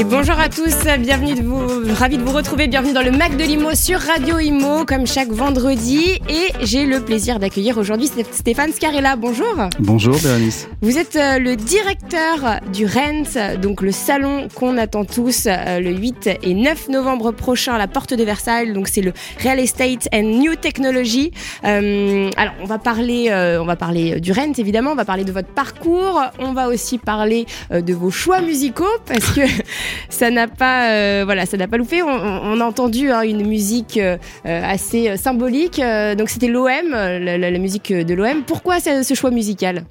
[0.00, 1.60] Et bonjour à tous, bienvenue de vous,
[1.94, 5.28] ravi de vous retrouver, bienvenue dans le Mac de l'Imo sur Radio Imo, comme chaque
[5.28, 6.18] vendredi.
[6.28, 9.16] Et j'ai le plaisir d'accueillir aujourd'hui Stéphane Scarella.
[9.16, 9.54] Bonjour.
[9.78, 10.68] Bonjour Bérénice.
[10.80, 15.90] Vous êtes euh, le directeur du RENT, donc le salon qu'on attend tous euh, le
[15.90, 18.72] 8 et 9 novembre prochain à la porte de Versailles.
[18.72, 21.32] Donc c'est le Real Estate and New Technology.
[21.64, 23.28] Euh, alors on va parler,
[23.60, 26.96] on va parler du RENT évidemment, on va parler de votre parcours, on va aussi
[26.96, 29.40] parler de vos choix musicaux parce que
[30.08, 32.02] ça n'a pas, euh, voilà, ça n'a pas loupé.
[32.02, 35.78] On, a entendu hein, une musique euh, assez symbolique.
[35.78, 38.42] Euh, donc c'était l'OM, la, musique de l'OM.
[38.46, 39.84] Pourquoi ce, choix musical?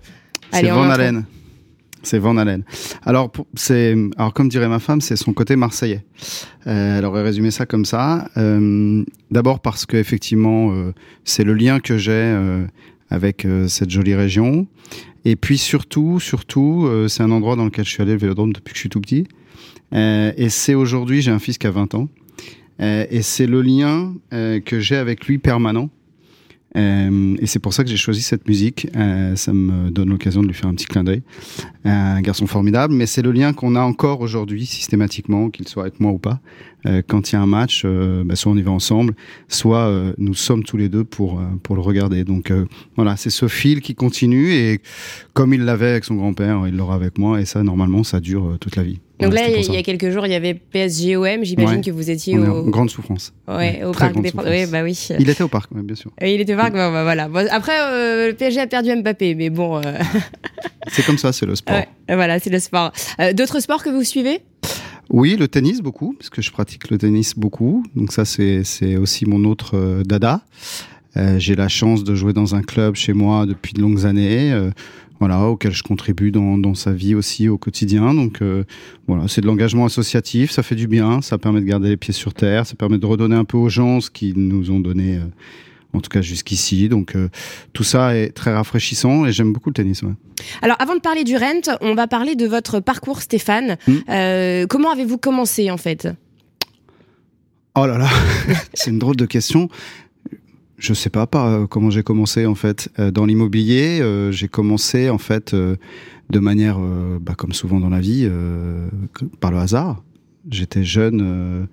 [0.51, 1.25] C'est Van Halen.
[2.01, 2.63] C'est Van Halen.
[3.05, 6.05] Alors, c'est, alors comme dirait ma femme, c'est son côté marseillais.
[6.65, 8.29] elle aurait résumé ça comme ça.
[9.31, 10.73] d'abord parce que effectivement,
[11.25, 12.35] c'est le lien que j'ai
[13.09, 14.67] avec cette jolie région.
[15.25, 18.71] Et puis surtout, surtout, c'est un endroit dans lequel je suis allé le Vélodrome depuis
[18.71, 19.25] que je suis tout petit.
[19.93, 22.09] Euh, et c'est aujourd'hui, j'ai un fils qui a 20 ans,
[22.81, 25.89] euh, et c'est le lien euh, que j'ai avec lui permanent.
[26.75, 28.87] Et c'est pour ça que j'ai choisi cette musique.
[29.35, 31.23] ça me donne l'occasion de lui faire un petit clin d'œil.
[31.83, 35.99] un garçon formidable, mais c'est le lien qu'on a encore aujourd'hui systématiquement, qu'il soit avec
[35.99, 36.39] moi ou pas.
[37.07, 39.15] quand il y a un match, bah, soit on y va ensemble,
[39.47, 42.23] soit nous sommes tous les deux pour pour le regarder.
[42.23, 42.53] Donc
[42.95, 44.79] voilà, c'est ce fil qui continue et
[45.33, 48.57] comme il l'avait avec son grand-père, il l'aura avec moi et ça normalement ça dure
[48.59, 48.99] toute la vie.
[49.19, 51.43] Donc là, il y a quelques jours, il y avait PSG-OM.
[51.43, 52.67] J'imagine que vous étiez au...
[52.67, 53.33] En grande souffrance.
[53.47, 55.07] Ouais, au parc des oui, bah oui.
[55.19, 56.11] Il était au parc, bien sûr.
[56.21, 57.29] il était au parc, bah, voilà.
[57.51, 59.77] après, euh, le PSG a perdu Mbappé, mais bon.
[59.77, 59.81] Euh,
[60.87, 61.81] c'est comme ça, c'est le sport.
[62.07, 62.91] voilà, c'est le sport.
[63.19, 64.41] Euh, d'autres sports que vous suivez?
[65.09, 67.83] Oui, le tennis beaucoup, parce que je pratique le tennis beaucoup.
[67.95, 70.41] Donc ça, c'est aussi mon autre dada.
[71.37, 74.69] J'ai la chance de jouer dans un club chez moi depuis de longues années
[75.19, 78.13] voilà, auquel je contribue dans, dans sa vie aussi au quotidien.
[78.13, 78.63] Donc euh,
[79.07, 82.13] voilà, c'est de l'engagement associatif, ça fait du bien, ça permet de garder les pieds
[82.13, 85.17] sur terre, ça permet de redonner un peu aux gens ce qu'ils nous ont donné,
[85.17, 85.23] euh,
[85.93, 86.87] en tout cas jusqu'ici.
[86.87, 87.27] Donc euh,
[87.73, 90.03] tout ça est très rafraîchissant et j'aime beaucoup le tennis.
[90.61, 93.77] Alors avant de parler du rent, on va parler de votre parcours, Stéphane.
[93.87, 94.65] Hmm.
[94.69, 96.07] comment avez-vous commencé en fait?
[97.75, 98.09] Oh là là,
[98.73, 99.69] c'est une drôle de question
[100.79, 103.99] je sais pas, euh, comment j'ai commencé en fait euh, dans l'immobilier.
[104.01, 106.79] Euh, j'ai commencé en fait de manière,
[107.21, 108.29] bah, comme souvent dans la vie,
[109.39, 110.03] par le hasard.
[110.49, 111.67] J'étais jeune,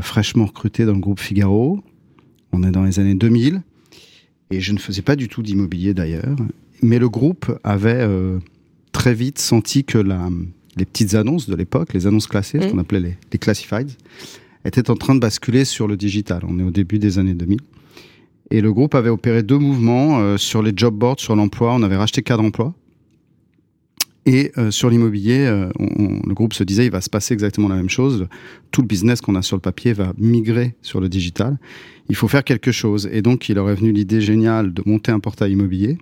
[0.00, 1.82] fraîchement recruté dans le groupe Figaro.
[2.52, 3.62] On est dans les années 2000
[4.50, 6.36] et je ne faisais pas du tout d'immobilier d'ailleurs.
[6.82, 8.06] Mais le groupe avait
[8.92, 10.28] très vite senti que la,
[10.76, 12.70] les petites annonces de l'époque, les annonces classées, ce mmh.
[12.70, 13.96] qu'on appelait les, les classifieds,
[14.64, 16.42] étaient en train de basculer sur le digital.
[16.46, 17.60] On est au début des années 2000.
[18.50, 21.72] Et le groupe avait opéré deux mouvements euh, sur les job boards, sur l'emploi.
[21.74, 22.74] On avait racheté cadre emploi.
[24.26, 27.76] Et euh, sur l'immobilier, euh, le groupe se disait il va se passer exactement la
[27.76, 28.26] même chose.
[28.72, 31.58] Tout le business qu'on a sur le papier va migrer sur le digital.
[32.08, 33.08] Il faut faire quelque chose.
[33.12, 35.96] Et donc, il aurait venu l'idée géniale de monter un portail immobilier.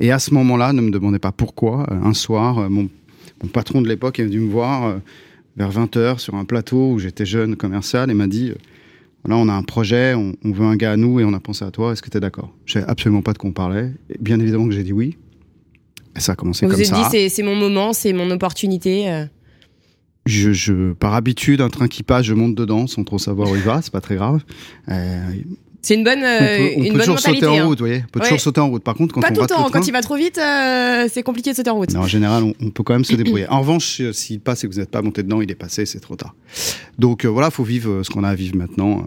[0.00, 2.88] Et à ce moment-là, ne me demandez pas pourquoi, un soir, mon,
[3.42, 4.98] mon patron de l'époque est venu me voir
[5.56, 8.52] vers 20h sur un plateau où j'étais jeune commercial et m'a dit
[9.26, 11.64] Là, on a un projet, on, veut un gars à nous et on a pensé
[11.64, 11.92] à toi.
[11.92, 12.50] Est-ce que tu es d'accord?
[12.64, 13.92] Je savais absolument pas de quoi on parlait.
[14.18, 15.18] bien évidemment que j'ai dit oui.
[16.16, 16.82] Et ça a commencé comme ça.
[16.82, 19.10] Vous avez dit c'est mon moment, c'est mon opportunité.
[19.10, 19.26] Euh.
[20.26, 23.56] Je, je, par habitude, un train qui passe, je monte dedans sans trop savoir où
[23.56, 23.82] il va.
[23.82, 24.42] C'est pas très grave.
[24.88, 25.32] Euh,
[25.82, 27.64] c'est une bonne, on peut, on peut toujours sauter en hein.
[27.64, 28.04] route, vous voyez.
[28.06, 28.82] On peut toujours sauter en route.
[28.82, 29.70] Par contre, quand pas on tout le temps.
[29.70, 31.94] quand il va trop vite, euh, c'est compliqué de sauter en route.
[31.96, 33.48] en général, on, peut quand même se débrouiller.
[33.48, 36.00] en revanche, s'il passe et que vous n'êtes pas monté dedans, il est passé, c'est
[36.00, 36.34] trop tard.
[36.98, 39.06] Donc voilà, il faut vivre ce qu'on a à vivre maintenant.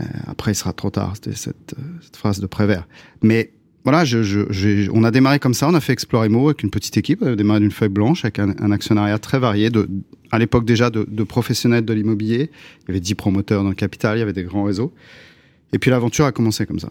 [0.00, 1.12] Euh, après, il sera trop tard.
[1.14, 2.86] C'était cette, euh, cette, phrase de Prévert.
[3.22, 3.52] Mais
[3.84, 5.68] voilà, je, je, on a démarré comme ça.
[5.68, 7.20] On a fait Exploremo avec une petite équipe.
[7.22, 9.70] On a démarré d'une feuille blanche avec un, actionnariat très varié.
[9.70, 9.88] De,
[10.30, 12.50] à l'époque déjà de, de professionnels de l'immobilier.
[12.82, 14.16] Il y avait 10 promoteurs dans le capital.
[14.16, 14.92] Il y avait des grands réseaux.
[15.72, 16.88] Et puis l'aventure a commencé comme ça.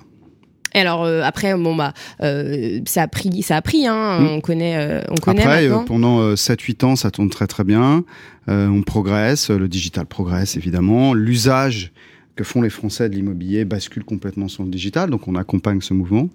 [0.75, 4.27] Et alors après bon bah ça a pris ça a pris hein, hmm.
[4.27, 8.03] on connaît on connaît après pendant 7 8 ans ça tourne très très bien
[8.47, 11.91] on progresse le digital progresse évidemment l'usage
[12.39, 15.09] que font les Français de l'immobilier basculent complètement sur le digital.
[15.09, 16.29] Donc on accompagne ce mouvement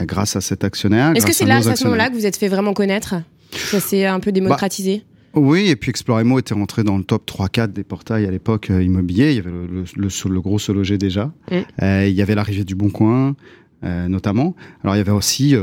[0.00, 1.12] euh, grâce à cet actionnaire.
[1.14, 3.14] Est-ce que c'est là, à ce moment-là, que vous êtes fait vraiment connaître?
[3.52, 5.04] Ça s'est un peu démocratisé?
[5.04, 8.70] bah, Oui, et puis Exploremo était rentré dans le top 3-4 des portails à l'époque
[8.70, 9.30] euh, immobilier.
[9.30, 9.84] Il y avait le, le,
[10.28, 11.26] le, gros se loger déjà.
[11.50, 11.56] Mm.
[11.82, 13.36] Euh, il y avait l'arrivée du Bon Coin.
[13.82, 14.56] notamment.
[14.82, 15.54] Alors il y avait aussi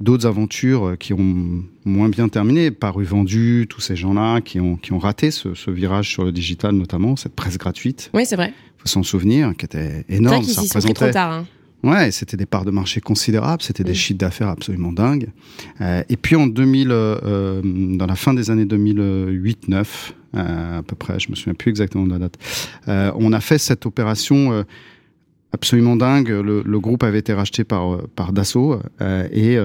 [0.00, 4.92] d'autres aventures qui ont moins bien terminé, Paru Vendu, tous ces gens-là qui ont, qui
[4.92, 8.10] ont raté ce, ce, virage sur le digital notamment, cette presse gratuite.
[8.14, 10.44] Oui, c'est vrai faut s'en souvenir, qui était énorme.
[10.44, 10.94] ça représentait.
[10.94, 11.46] Trop tard, hein.
[11.84, 15.28] Ouais, c'était des parts de marché considérables, c'était des chiffres d'affaires absolument dingues.
[15.80, 21.20] Euh, et puis en 2000, euh, dans la fin des années 2008-9, à peu près,
[21.20, 22.36] je me souviens plus exactement de la date,
[23.16, 24.64] on a fait cette opération
[25.52, 26.28] absolument dingue.
[26.28, 29.58] Le, groupe avait été racheté par, par Dassault et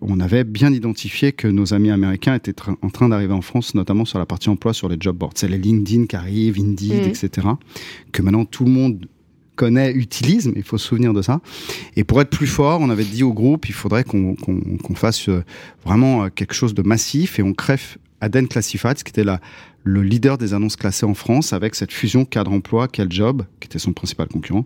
[0.00, 4.04] on avait bien identifié que nos amis américains étaient en train d'arriver en France, notamment
[4.04, 5.34] sur la partie emploi sur les job boards.
[5.36, 7.08] C'est les LinkedIn qui arrivent, Indeed, mmh.
[7.08, 7.46] etc.
[8.10, 9.06] Que maintenant tout le monde
[9.58, 11.40] connaît, utilise, mais il faut se souvenir de ça.
[11.96, 14.36] Et pour être plus fort, on avait dit au groupe, il faudrait qu'on
[14.94, 15.44] fasse euh,
[15.84, 19.40] vraiment euh, quelque chose de massif et on crève Aden Classified, qui était la,
[19.82, 23.80] le leader des annonces classées en France, avec cette fusion cadre-emploi, quel job, qui était
[23.80, 24.64] son principal concurrent,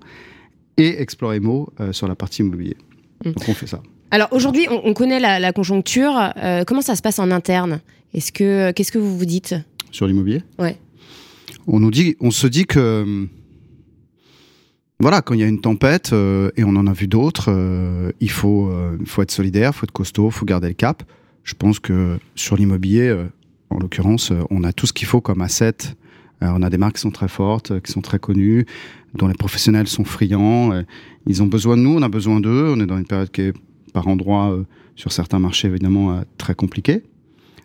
[0.77, 2.77] et Exploremo euh, sur la partie immobilier.
[3.25, 3.33] Mm.
[3.33, 3.83] Donc on fait ça.
[4.11, 6.13] Alors aujourd'hui, on, connaît la, conjoncture.
[6.67, 7.81] comment ça se passe en interne?
[8.13, 9.55] Est-ce que qu'est-ce que vous vous dites?
[9.91, 10.43] Sur l'immobilier?
[10.59, 10.77] Ouais.
[11.67, 13.27] On nous dit, on se dit que
[15.03, 18.13] voilà, quand il y a une tempête, euh, et on en a vu d'autres, euh,
[18.21, 21.03] il faut, euh, faut être solidaire, faut être costaud, faut garder le cap.
[21.43, 23.13] Je pense que sur l'immobilier,
[23.71, 25.75] en l'occurrence, on a tout ce qu'il faut comme asset.
[26.41, 28.65] on a des marques qui sont très fortes, qui sont très connues,
[29.15, 30.85] dont les professionnels sont friands.
[31.27, 32.73] ils ont besoin de nous, on a besoin d'eux.
[32.77, 33.53] On est dans une période qui est
[33.93, 34.57] par endroits,
[34.95, 37.03] sur certains marchés évidemment, très compliquée.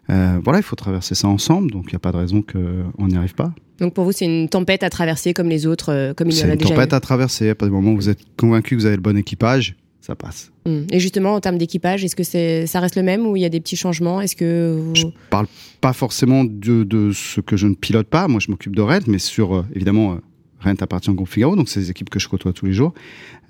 [0.07, 3.15] voilà, il faut traverser ça ensemble, donc il n'y a pas de raison qu'on n'y
[3.15, 3.53] arrive pas.
[3.79, 6.41] Donc pour vous, c'est une tempête à traverser comme les autres, euh, comme il y
[6.41, 6.67] en a déjà.
[6.67, 7.49] C'est une tempête à traverser.
[7.49, 10.15] À partir du moment où vous êtes convaincu que vous avez le bon équipage, ça
[10.15, 10.51] passe.
[10.65, 10.87] Hum.
[10.91, 13.45] Et justement, en termes d'équipage, est-ce que c'est, ça reste le même ou il y
[13.45, 14.21] a des petits changements?
[14.21, 14.95] Est-ce que vous...
[14.95, 15.47] Je parle
[15.81, 18.27] pas forcément de, de, ce que je ne pilote pas.
[18.27, 20.13] Moi, je m'occupe de Red, mais sur euh, évidemment.
[20.13, 20.17] Euh,
[20.59, 22.93] Rent appartient au groupe Figaro, donc c'est des équipes que je côtoie tous les jours.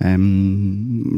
[0.03, 0.17] Euh,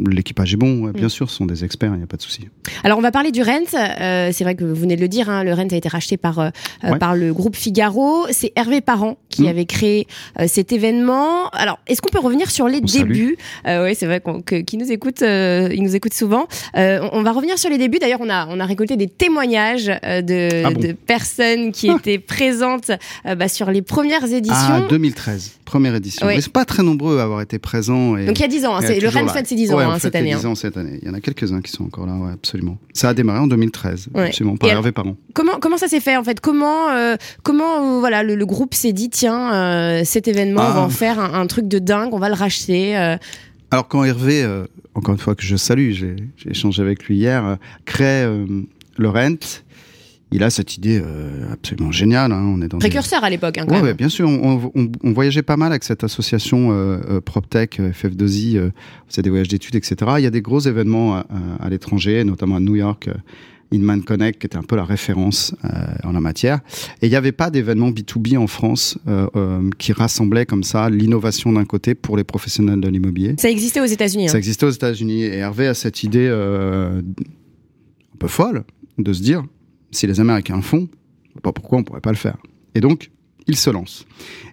[0.10, 1.10] l'équipage est bon, bien mm.
[1.10, 2.48] sûr, ce sont des experts, il n'y a pas de souci.
[2.84, 3.74] Alors on va parler du Rent.
[3.74, 6.18] Euh, c'est vrai que vous venez de le dire, hein, le Rent a été racheté
[6.18, 6.50] par euh,
[7.00, 8.28] par le groupe Figaro.
[8.32, 9.48] C'est Hervé Parent qui mm.
[9.48, 10.08] avait créé
[10.48, 11.50] cet événement.
[11.50, 13.38] Alors est-ce qu'on peut revenir sur les débuts?
[13.66, 16.48] Oui, c'est vrai qu'il nous écoute, il nous écoute souvent.
[16.76, 18.00] On, va revenir sur les débuts.
[18.00, 22.92] D'ailleurs, on a on a récolté des témoignages de, ah de personnes qui étaient présentes
[23.26, 24.56] bah, sur les premières éditions.
[24.58, 26.28] Ah, 2013 première édition.
[26.28, 26.36] Oui.
[26.36, 28.18] Mais sont pas très nombreux à avoir été présents.
[28.18, 29.80] Et, Donc il y a 10 ans, hein, c'est le Rennes fête ses 10 ans
[29.80, 30.36] hein, cette année.
[30.36, 31.00] 10 ans cette année.
[31.02, 32.78] Il y en a quelques-uns qui sont encore là, ouais, absolument.
[32.94, 35.16] Ça a démarré en 2013, absolument, par Hervé Parent.
[35.34, 36.40] Comment, comment ça s'est fait en fait?
[36.40, 40.82] Comment, euh, comment euh, voilà, le, groupe s'est dit tiens, euh, cet événement, on va
[40.82, 40.90] en ah.
[40.90, 42.96] faire un, truc de dingue, on va le racheter
[43.72, 44.46] Alors quand Hervé,
[44.96, 46.16] encore une fois que je salue, j'ai
[46.50, 48.26] échangé avec lui hier, crée
[48.98, 49.64] le Rent,
[50.32, 52.32] il a cette idée euh, absolument géniale.
[52.32, 52.54] Hein.
[52.56, 53.58] On est dans précurseur à l'époque.
[53.58, 54.30] Hein, ouais, bien sûr.
[54.30, 58.72] On, on, on, voyageait pas mal avec cette association euh, euh PropTech, euh, FF2I, euh,
[59.08, 59.96] faisait des voyages d'études, etc.
[60.18, 61.26] Il y a des gros événements à,
[61.60, 63.10] à l'étranger, notamment à New York.
[63.72, 65.54] Inman Connect, qui était un peu la référence
[66.04, 66.60] en la matière.
[67.02, 68.98] Et il n'y avait pas d'événement B2B en France
[69.78, 73.36] qui rassemblait comme ça l'innovation d'un côté pour les professionnels de l'immobilier.
[73.38, 74.26] Ça existait aux États-Unis.
[74.26, 74.32] Hein.
[74.32, 75.24] Ça existait aux États-Unis.
[75.24, 77.04] Et Hervé a cette idée un
[78.18, 78.64] peu folle
[78.98, 79.44] de se dire
[79.92, 80.88] si les Américains font,
[81.42, 82.38] pas pourquoi on pourrait pas le faire.
[82.76, 83.12] Et donc,
[83.48, 84.06] il se lance.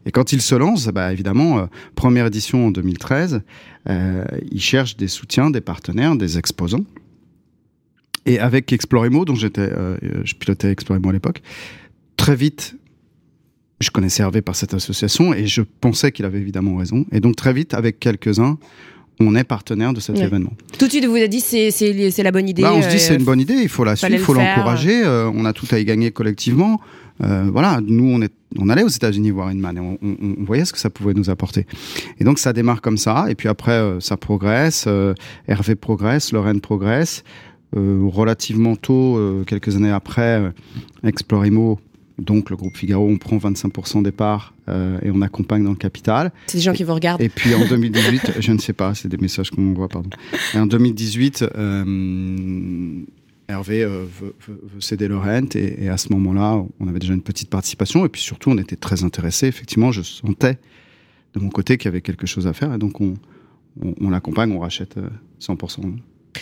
[0.06, 3.42] Et quand il se lance, bah évidemment, euh, première édition en 2013,
[3.88, 6.84] euh, il cherche des soutiens, des partenaires, des exposants.
[8.26, 11.43] Et avec Exploremo, dont j'étais, euh, je pilotais Exploremo à l'époque,
[12.17, 12.76] très vite,
[13.81, 17.06] je connaissais Hervé par cette association et je pensais qu'il avait évidemment raison.
[17.12, 18.58] Et donc très vite, avec quelques-uns,
[19.20, 20.52] on est partenaire de cet événement.
[20.78, 22.62] Tout de suite, vous avez dit c'est c'est la bonne idée.
[22.62, 25.04] Bah, on se dit c'est une bonne idée, il faut la suivre, il faut l'encourager.
[25.04, 26.80] Euh, on a tout à y gagner collectivement.
[27.25, 30.66] Euh, voilà, nous on est, on allait aux États-Unis voir Inman et on, on, voyait
[30.66, 31.66] ce que ça pouvait nous apporter.
[32.21, 34.87] Et donc ça démarre comme ça, et puis après euh, ça progresse.
[35.49, 37.25] Hervé progresse, Lorraine progresse.
[37.75, 40.52] Relativement tôt, quelques années après,
[41.04, 41.78] Explorimo
[42.18, 45.76] donc, le groupe Figaro, on prend 25% des parts euh, et on accompagne dans le
[45.76, 46.32] capital.
[46.46, 47.20] C'est des gens qui vous regardent.
[47.20, 50.08] Et puis en 2018, je ne sais pas, c'est des messages qu'on voit, pardon.
[50.54, 53.02] Et en 2018, euh,
[53.49, 54.35] Hervé euh, veut,
[54.80, 58.23] céder le rent et, à ce moment-là, on avait déjà une petite participation et puis
[58.23, 59.49] surtout, on était très intéressés.
[59.49, 60.58] Effectivement, je sentais
[61.35, 63.14] de mon côté qu'il y avait quelque chose à faire et donc on,
[64.00, 64.96] on l'accompagne, on rachète
[65.38, 65.99] 100%.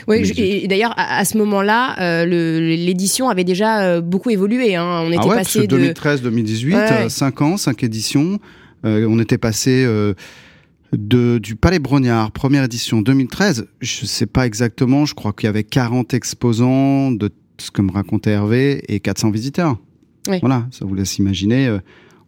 [0.08, 2.24] Oui, et d'ailleurs, à, ce moment-là, euh,
[2.76, 4.76] l'édition avait déjà euh, beaucoup évolué.
[4.76, 5.02] Hein.
[5.04, 8.38] On était ah passé de 2013-2018, 5 ans, 5 éditions.
[8.84, 9.86] Euh, on était passé
[10.92, 13.66] de, du Palais Brognard, première édition 2013.
[13.80, 17.82] Je ne sais pas exactement, je crois qu'il y avait 40 exposants, de ce que
[17.82, 19.78] me racontait Hervé, et 400 visiteurs.
[20.40, 21.78] Voilà, ça vous laisse imaginer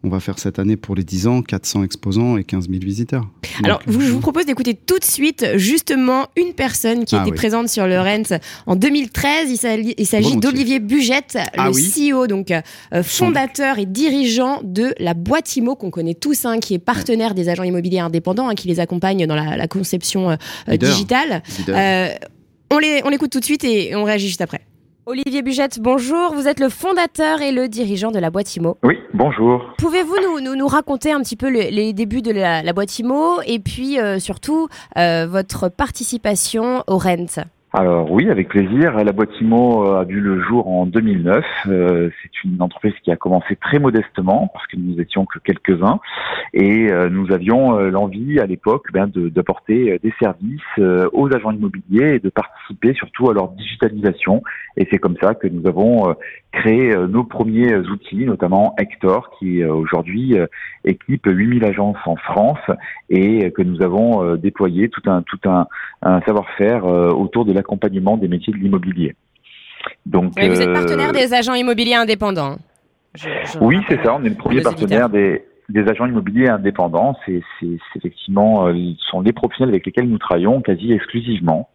[0.06, 3.24] on va faire cette année pour les 10 ans 400 exposants et 15 000 visiteurs.
[3.64, 7.36] Alors, je vous propose d'écouter tout de suite justement une personne qui Ah était oui.
[7.36, 9.50] présente sur le Rent en 2013.
[9.50, 12.12] Il s'agit- d'Olivier Bugette, Ah le oui.
[12.12, 16.74] CEO, donc euh, fondateur et dirigeant de la boîte IMO qu'on connaît tous, hein, qui
[16.74, 20.76] est partenaire des agents immobiliers indépendants, hein, qui les accompagne dans la, la conception euh,
[20.76, 21.42] digitale.
[21.68, 22.08] Euh,
[22.70, 24.60] on les- on l'écoute tout de suite et on réagit juste après.
[25.08, 26.34] Olivier Bugette, bonjour.
[26.34, 28.76] Vous êtes le fondateur et le dirigeant de la boîte IMO.
[28.82, 29.62] Oui, bonjour.
[29.78, 32.98] Pouvez-vous nous, nous, nous raconter un petit peu le- les débuts de la, la boîte
[32.98, 34.66] IMO et puis euh, surtout
[34.98, 37.46] euh, votre participation au Rent?
[37.78, 38.94] Alors oui, avec plaisir.
[39.04, 41.44] La boîte IMO euh, a vu le jour en 2009.
[41.66, 46.00] Euh, c'est une entreprise qui a commencé très modestement parce que nous étions que quelques-uns
[46.54, 50.62] et euh, nous avions l'envie à l'époque ben, d'apporter des services
[51.12, 54.42] aux agents immobiliers et de participer surtout à leur digitalisation.
[54.78, 56.14] Et c'est comme ça que nous avons
[56.52, 60.36] créé nos premiers outils, notamment Hector, qui aujourd'hui
[60.84, 62.60] équipe 8000 agences en France
[63.10, 65.66] et que nous avons déployé tout un tout un,
[66.26, 69.14] savoir-faire autour de l'accompagnement des métiers de l'immobilier.
[70.04, 72.56] Donc Vous êtes euh, partenaire des agents immobiliers indépendants.
[73.14, 74.14] Je- je oui, c'est ça.
[74.14, 77.16] On est le premier partenaire des, des agents immobiliers indépendants.
[77.26, 77.42] C'est
[77.96, 78.74] effectivement, euh,
[79.10, 81.68] sont les professionnels avec lesquels nous travaillons quasi exclusivement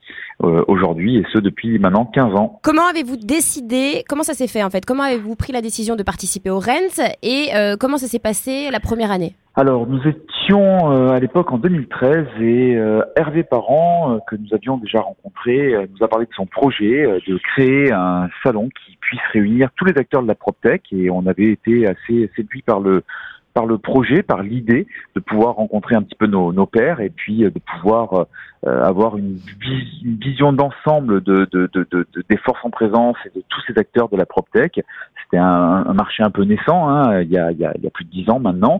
[0.43, 2.59] euh, aujourd'hui, et ce depuis maintenant 15 ans.
[2.63, 4.85] Comment avez-vous décidé Comment ça s'est fait en fait?
[4.85, 8.69] Comment avez-vous pris la décision de participer au Rent et euh, comment ça s'est passé
[8.71, 9.35] la première année?
[9.53, 14.53] Alors, nous étions euh, à l'époque en 2013 et euh, Hervé Parent, euh, que nous
[14.53, 18.69] avions déjà rencontré, euh, nous a parlé de son projet euh, de créer un salon
[18.69, 22.61] qui puisse réunir tous les acteurs de la PropTech et on avait été assez séduits
[22.61, 23.03] par le
[23.53, 27.43] par le projet, par l'idée de pouvoir rencontrer un petit peu nos, pairs et puis
[27.43, 28.25] euh, de pouvoir
[28.65, 32.69] euh, avoir une, vis- une vision d'ensemble de, de, de, de- de- des forces en
[32.69, 34.79] présence et de tous ces acteurs de la PropTech.
[35.23, 37.51] C'était un, marché un peu naissant, hein, il, y a,
[37.93, 38.79] plus de dix ans maintenant.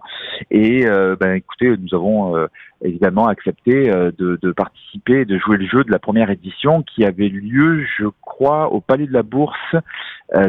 [0.52, 2.36] Et euh, ben, écoutez, nous avons
[2.84, 7.30] évidemment accepté de, de participer, de jouer le jeu de la première édition qui avait
[7.30, 9.76] lieu, je crois, au Palais de la Bourse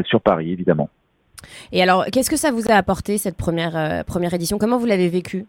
[0.05, 0.89] sur Paris, évidemment.
[1.71, 4.57] Et alors, qu'est-ce que ça vous a apporté cette première euh, première édition?
[4.57, 5.45] Comment vous l'avez vécu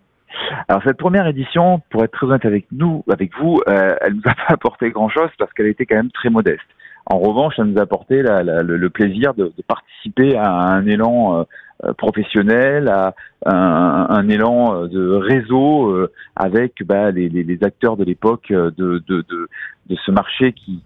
[0.69, 4.23] Alors cette première édition, pour être très honnête avec nous, avec vous, euh, elle nous
[4.25, 6.63] a pas apporté grand-chose parce qu'elle était quand même très modeste.
[7.07, 11.45] En revanche, ça nous a apporté le, plaisir de, participer à un élan euh,
[11.85, 19.03] euh, professionnel, à un, élan de réseau avec bah, les, acteurs de l'époque de,
[20.07, 20.83] ce marché qui,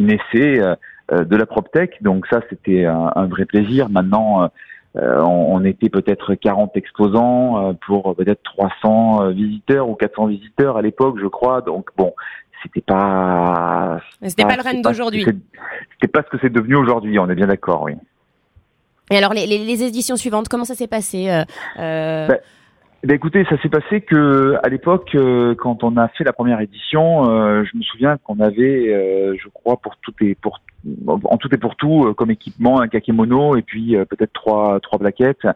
[0.00, 0.60] naissait
[1.12, 2.02] de la PropTech.
[2.02, 3.88] Donc ça, c'était un, un vrai plaisir.
[3.90, 4.46] Maintenant, euh,
[4.96, 10.26] euh, on, on était peut-être 40 exposants euh, pour peut-être 300 euh, visiteurs ou 400
[10.26, 11.60] visiteurs à l'époque, je crois.
[11.62, 12.14] Donc bon,
[12.62, 14.00] c'était pas.
[14.22, 15.24] C'était pas le pas ce que d'aujourd'hui.
[15.92, 17.18] C'était pas ce que c'est devenu aujourd'hui.
[17.18, 17.94] On est bien d'accord, oui.
[19.10, 21.42] Et alors, les, les- les éditions suivantes, comment ça s'est passé euh,
[21.78, 22.36] euh, Bah,
[23.02, 26.32] Eh bien, écoutez, ça s'est passé que à l'époque, euh, quand on a fait la
[26.32, 30.60] première édition, euh, je me souviens qu'on avait, euh, je crois, pour tout et pour
[31.06, 34.80] en tout et pour tout, euh, comme équipement, un kakémono et puis euh, peut-être trois
[34.80, 35.46] trois plaquettes.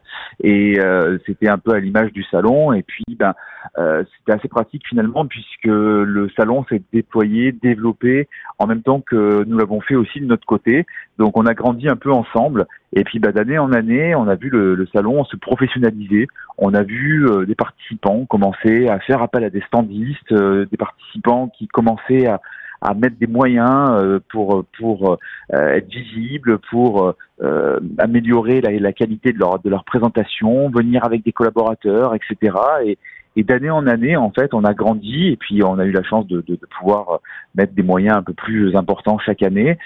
[0.42, 2.73] Et euh, c'était un peu à l'image du salon.
[2.73, 3.35] Et puis, ben,
[3.76, 9.58] c'était assez pratique finalement puisque le salon s'est déployé, développé en même temps que nous
[9.58, 10.87] l'avons fait aussi de notre côté.
[11.18, 12.66] Donc, on a grandi un peu ensemble.
[12.92, 16.28] Et puis, bah, d'année en année, on a vu le, le salon se professionnaliser.
[16.56, 20.76] On a vu euh, des participants commencer à faire appel à des standistes, euh, des
[20.76, 22.40] participants qui commençaient à,
[22.80, 25.18] à mettre des moyens euh, pour pour
[25.52, 31.04] euh, être visibles, pour euh, améliorer la, la qualité de leur de leur présentation, venir
[31.04, 32.56] avec des collaborateurs, etc.
[32.85, 32.99] Et,
[33.37, 36.02] et d'année en année, en fait, on a grandi et puis on a eu la
[36.02, 37.20] chance de, de, de pouvoir
[37.54, 39.78] mettre des moyens un peu plus importants chaque année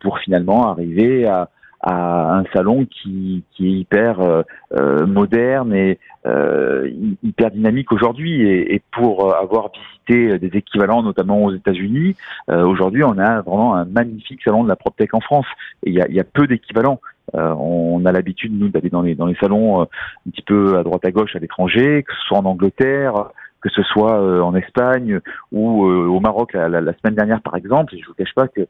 [0.00, 1.48] pour finalement arriver à,
[1.80, 4.42] à un salon qui, qui est hyper euh,
[4.74, 8.42] euh, moderne et euh, hy- hyper dynamique aujourd'hui.
[8.42, 12.16] Et, et pour euh, avoir visité des équivalents, notamment aux États-Unis,
[12.50, 15.46] euh, aujourd'hui, on a vraiment un magnifique salon de la PropTech en France.
[15.84, 17.00] Et il y a, y a peu d'équivalents.
[17.34, 19.84] Euh, on a l'habitude, nous, d'aller dans les, dans les salons euh,
[20.26, 23.30] un petit peu à droite à gauche à l'étranger, que ce soit en Angleterre,
[23.60, 25.18] que ce soit euh, en Espagne
[25.50, 27.94] ou au Maroc la, la- la semaine dernière, par exemple.
[27.94, 28.60] Et je vous cache pas que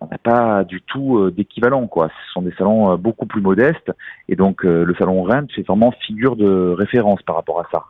[0.00, 2.08] on n'a pas du tout euh, d'équivalent quoi.
[2.08, 3.92] Ce sont des salons euh, beaucoup plus modestes
[4.28, 7.84] et donc euh, le salon Rennes c'est vraiment figure de référence par rapport à ça.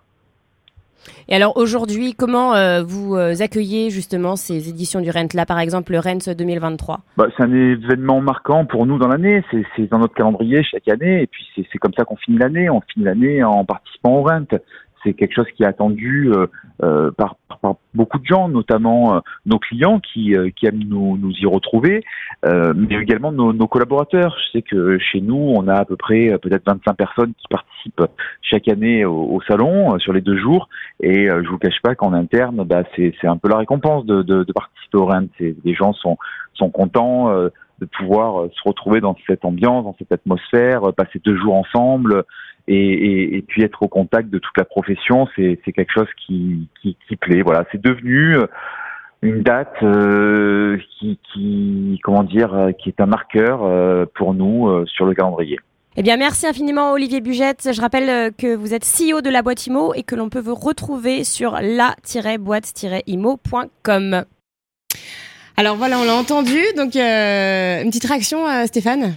[1.29, 5.93] Et alors aujourd'hui, comment euh, vous accueillez justement ces éditions du Rent Là, par exemple,
[5.93, 7.01] le Rent 2023.
[7.17, 9.43] Bah, c'est un événement marquant pour nous dans l'année.
[9.51, 12.71] C'est, dans notre calendrier chaque année et puis c'est, comme ça qu'on finit l'année.
[12.71, 14.47] On finit l'année en participant au Rennes.
[15.03, 16.31] C'est quelque chose qui est attendu
[16.79, 22.05] par, par, beaucoup de gens, notamment nos clients qui, aiment nous, y retrouver,
[22.45, 24.37] mais également nos, collaborateurs.
[24.39, 28.03] Je sais que chez nous, on a à peu près peut-être 25 personnes qui participent
[28.43, 30.69] chaque année au, salon sur les deux jours,
[31.01, 34.99] et je vous cache pas qu'en interne, bah, c'est un peu la récompense de, participer
[34.99, 35.29] au Rennes.
[35.39, 36.17] Les gens sont,
[36.55, 37.33] sont contents
[37.83, 42.25] de pouvoir se retrouver dans cette ambiance, dans cette atmosphère, passer deux jours ensemble
[42.69, 47.43] et, puis être au contact de toute la profession, c'est quelque chose qui, qui, plaît.
[47.43, 48.37] Voilà, c'est devenu
[49.23, 54.85] une date euh, qui, qui, comment dire, qui est un marqueur euh, pour nous euh,
[54.87, 55.59] sur le calendrier.
[55.97, 57.71] Eh bien, merci infiniment Olivier Bugette.
[57.73, 60.55] Je rappelle que vous êtes CEO de la boîte IMO et que l'on peut vous
[60.55, 64.25] retrouver sur la-boîte-imo.com.
[65.59, 66.59] Alors voilà, on l'a entendu.
[66.79, 69.17] Donc, une petite réaction, Stéphane?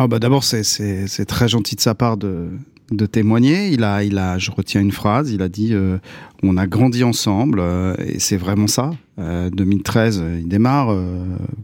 [0.00, 2.50] Ah bah D'abord, c'est très gentil de sa part de,
[2.92, 3.70] de témoigner.
[3.70, 5.98] Il a, il a, je retiens une phrase, il a dit euh,
[6.44, 8.92] on a grandi ensemble euh, et c'est vraiment ça.
[9.18, 10.96] 2013, euh, il démarre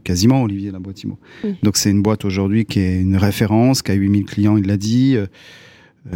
[0.03, 1.17] quasiment Olivier Laboitimo.
[1.45, 1.49] Mmh.
[1.63, 4.77] Donc c'est une boîte aujourd'hui qui est une référence, qui a 8000 clients, il l'a
[4.77, 5.17] dit.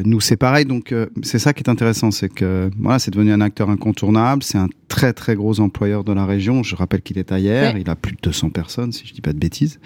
[0.04, 3.40] nous c'est pareil, donc c'est ça qui est intéressant, c'est que voilà, c'est devenu un
[3.40, 4.42] acteur incontournable.
[4.42, 6.64] C'est un très très gros employeur de la région.
[6.64, 9.32] Je rappelle qu'il est ailleurs, il a plus de 200 personnes, si je dis pas
[9.32, 9.78] de bêtises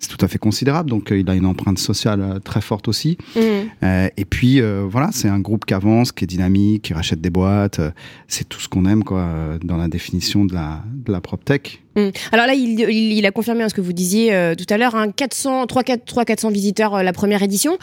[0.00, 0.90] c'est tout à fait considérable.
[0.90, 3.18] Donc, euh, il a une empreinte sociale euh, très forte aussi.
[3.36, 3.40] Mmh.
[3.82, 7.30] Euh, et puis, voilà, c'est un groupe qui avance, qui est dynamique, qui rachète des
[7.30, 7.80] boîtes.
[8.26, 9.28] c'est tout ce qu'on aime, quoi,
[9.62, 11.82] dans la définition de la, de la PropTech.
[11.96, 12.00] Mmh.
[12.32, 15.10] Alors là, il, il, a confirmé hein, ce que vous disiez tout à l'heure, hein,
[15.10, 17.78] 400, 3, 4, 400 visiteurs la première édition.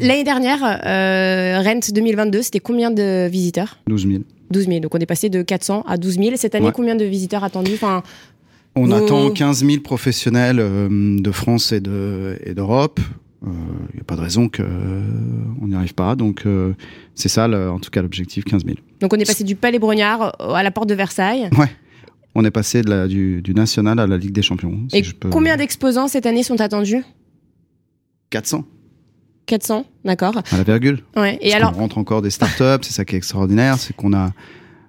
[0.00, 3.78] L'année dernière, Rent 2022, c'était combien de visiteurs?
[3.86, 4.22] 12 000.
[4.50, 4.80] 12 000.
[4.80, 6.30] Donc on est passé de 400 à 12 000.
[6.36, 7.74] Cette année, combien de visiteurs attendus?
[7.74, 8.02] Enfin,
[8.74, 10.88] on attend 15 000 professionnels euh,
[11.20, 13.00] de France et d'Europe.
[13.42, 16.14] Il n'y euh, a pas de raison qu'on euh, n'y arrive pas.
[16.14, 16.44] Donc,
[17.14, 18.76] c'est ça, en tout cas, l'objectif 15 000.
[19.00, 21.48] Donc, on est passé du Palais Brognard à la porte de Versailles.
[21.56, 21.70] Ouais.
[22.34, 24.78] On est passé de la, du, national à la Ligue des Champions.
[24.92, 27.02] et combien d'exposants cette année sont attendus?
[28.30, 28.64] 400.
[29.46, 30.40] 400, d'accord.
[30.52, 31.00] À la virgule.
[31.16, 31.36] Ouais.
[31.40, 34.30] Et alors, on rentre encore des startups, c'est ça qui est extraordinaire, c'est qu'on a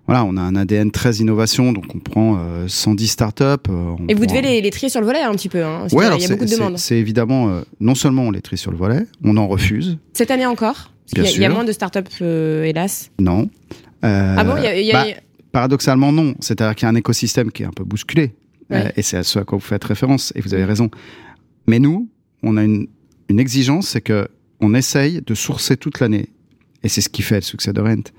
[0.07, 3.43] voilà, on a un ADN très innovation, donc on prend 110 euh, startups.
[3.69, 6.21] Euh, et vous devez les, trier sur le volet un petit peu, hein, ouais, il
[6.21, 6.77] y a beaucoup de demandes.
[6.77, 9.97] C'est évidemment, euh, non seulement on les trie sur le volet, on en refuse.
[10.13, 10.91] Cette année encore?
[11.15, 13.11] Il y, a moins de startups, hélas.
[13.19, 13.49] Non.
[14.01, 15.11] ah bon, il y a, bah,
[15.51, 16.35] Paradoxalement, non.
[16.39, 18.33] C'est-à-dire qu'il y a un écosystème qui est un peu bousculé.
[18.69, 20.89] et c'est à ce à quoi vous faites référence, et vous avez raison.
[21.67, 22.09] Mais nous,
[22.43, 22.87] on a une,
[23.29, 24.29] une exigence, c'est que
[24.61, 26.29] on essaye de sourcer toute l'année,
[26.83, 28.11] et c'est ce qui fait le succès de Rent,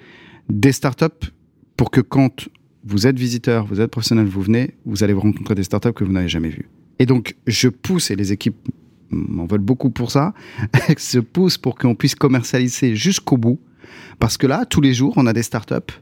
[0.50, 1.32] des startups
[1.76, 2.48] pour que quand
[2.84, 6.12] vous êtes visiteur, vous êtes professionnel, vous venez, vous allez rencontrer des startups que vous
[6.12, 6.68] n'avez jamais vues.
[6.98, 8.56] Et donc, je pousse, et les équipes
[9.10, 10.34] m'en veulent beaucoup pour ça,
[10.88, 13.60] je pousse pour qu'on puisse commercialiser jusqu'au bout.
[14.18, 15.92] Parce que là, tous les jours, on a des startups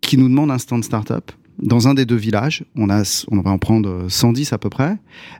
[0.00, 2.64] qui nous demandent un stand startup dans un des deux villages.
[2.76, 4.96] On, a, on va en prendre 110 à peu près.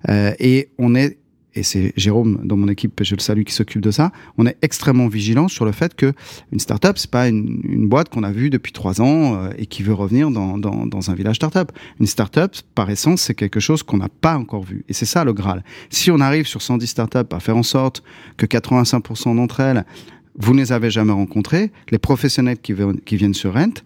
[0.09, 1.19] Euh, et on est
[1.57, 4.57] et c'est Jérôme dans mon équipe, je le salue, qui s'occupe de ça, on est
[4.63, 6.13] extrêmement vigilant sur le fait que
[6.53, 9.83] une startup, c'est pas une, boîte qu'on a vue depuis trois ans euh, et qui
[9.83, 11.73] veut revenir dans, dans, dans un village startup.
[12.01, 14.85] Une startup, par essence, c'est quelque chose qu'on n'a pas encore vu.
[14.89, 15.65] Et c'est ça le Graal.
[15.89, 18.03] Si on arrive sur 110 startups à faire en sorte
[18.37, 19.85] que 85% d'entre elles,
[20.39, 23.83] vous ne les avez jamais rencontrées, les professionnels qui, qui viennent sur Rent,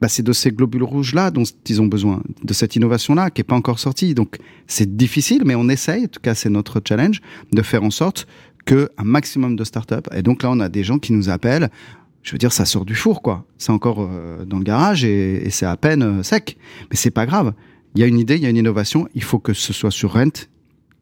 [0.00, 3.44] bah, c'est de ces globules rouges-là dont ils ont besoin, de cette innovation-là qui n'est
[3.44, 4.14] pas encore sortie.
[4.14, 7.20] Donc c'est difficile, mais on essaye, en tout cas c'est notre challenge,
[7.52, 8.26] de faire en sorte
[8.64, 11.70] qu'un maximum de startups, et donc là on a des gens qui nous appellent,
[12.22, 15.48] je veux dire ça sort du four quoi, c'est encore euh, dans le garage et,
[15.50, 16.58] c'est à peine euh, sec,
[16.90, 17.54] mais c'est pas grave.
[17.94, 19.90] Il y a une idée, il y a une innovation, il faut que ce soit
[19.90, 20.46] sur Rent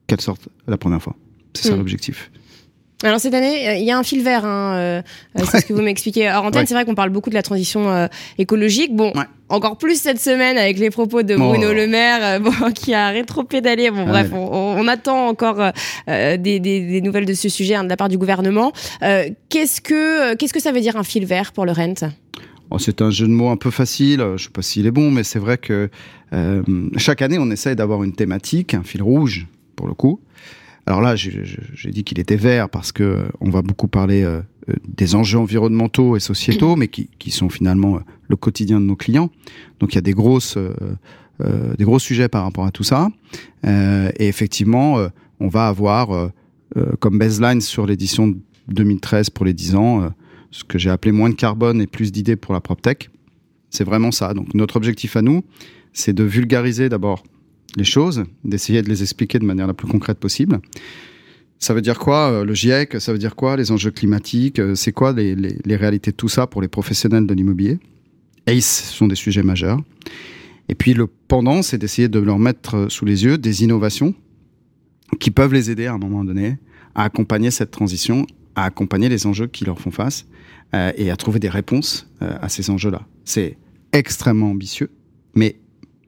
[0.07, 1.17] qu'elle sorte la première fois.
[1.55, 1.79] C'est ça hmm.
[1.79, 2.31] l'objectif.
[3.03, 5.03] Alors cette année, euh, il y a un fil vert, hein, euh,
[5.39, 6.29] euh, c'est ce que vous m'expliquez.
[6.29, 8.97] Alors antenne, c'est vrai qu'on parle beaucoup de la transition écologique.
[8.97, 9.13] Bon,
[9.51, 13.91] encore plus cette semaine avec les propos de Bruno Le Maire, bon, qui a rétro-pédalé.
[13.91, 15.73] Bon, bref, on, attend encore
[16.07, 18.73] des, des, des, nouvelles de ce sujet hein, de la part du gouvernement.
[19.51, 22.09] qu'est-ce que qu'est-ce que ça veut dire un fil vert pour le Rent?
[22.71, 25.11] Oh, c'est un jeu de mots un peu facile, je sais pas s'il est bon,
[25.11, 25.91] mais c'est vrai que
[26.97, 30.21] chaque année on essaye d'avoir une thématique, un fil rouge pour le coup,
[30.87, 34.75] alors là, j'ai dit qu'il était vert parce que on va beaucoup parler euh, euh,
[34.89, 39.31] des enjeux environnementaux et sociétaux, mais qui, sont finalement euh, le quotidien de nos clients.
[39.79, 43.09] Donc il y a des grosses, euh, des gros sujets par rapport à tout ça.
[43.65, 44.99] et effectivement,
[45.39, 46.31] on va avoir
[46.99, 48.35] comme baseline sur l'édition
[48.69, 50.11] 2013 pour les 10 ans,
[50.51, 53.11] ce que j'ai appelé moins de carbone et plus d'idées pour la PropTech.
[53.71, 54.33] C'est vraiment ça.
[54.33, 55.45] Donc notre objectif à nous,
[55.93, 57.23] c'est de vulgariser d'abord
[57.77, 60.61] les choses, d'essayer de les expliquer de manière la plus concrète possible,
[61.59, 64.59] Ça veut dire quoi euh, le GIEC Ça veut dire quoi les enjeux climatiques?
[64.59, 65.35] Euh, C'est quoi les,
[65.77, 67.79] réalités de tout ça pour les professionnels de l'immobilier?
[68.47, 69.81] ACE sont des sujets majeurs.
[70.69, 74.15] Et puis le pendant, c'est d'essayer de leur mettre sous les yeux des innovations
[75.21, 76.59] qui peuvent les aider à un moment donné
[76.95, 80.27] à accompagner cette transition, à accompagner les enjeux qui leur font face
[80.75, 83.03] euh, et à trouver des réponses euh, à ces enjeux-là.
[83.25, 83.59] C'est
[83.93, 84.91] extrêmement ambitieux,
[85.35, 85.57] mais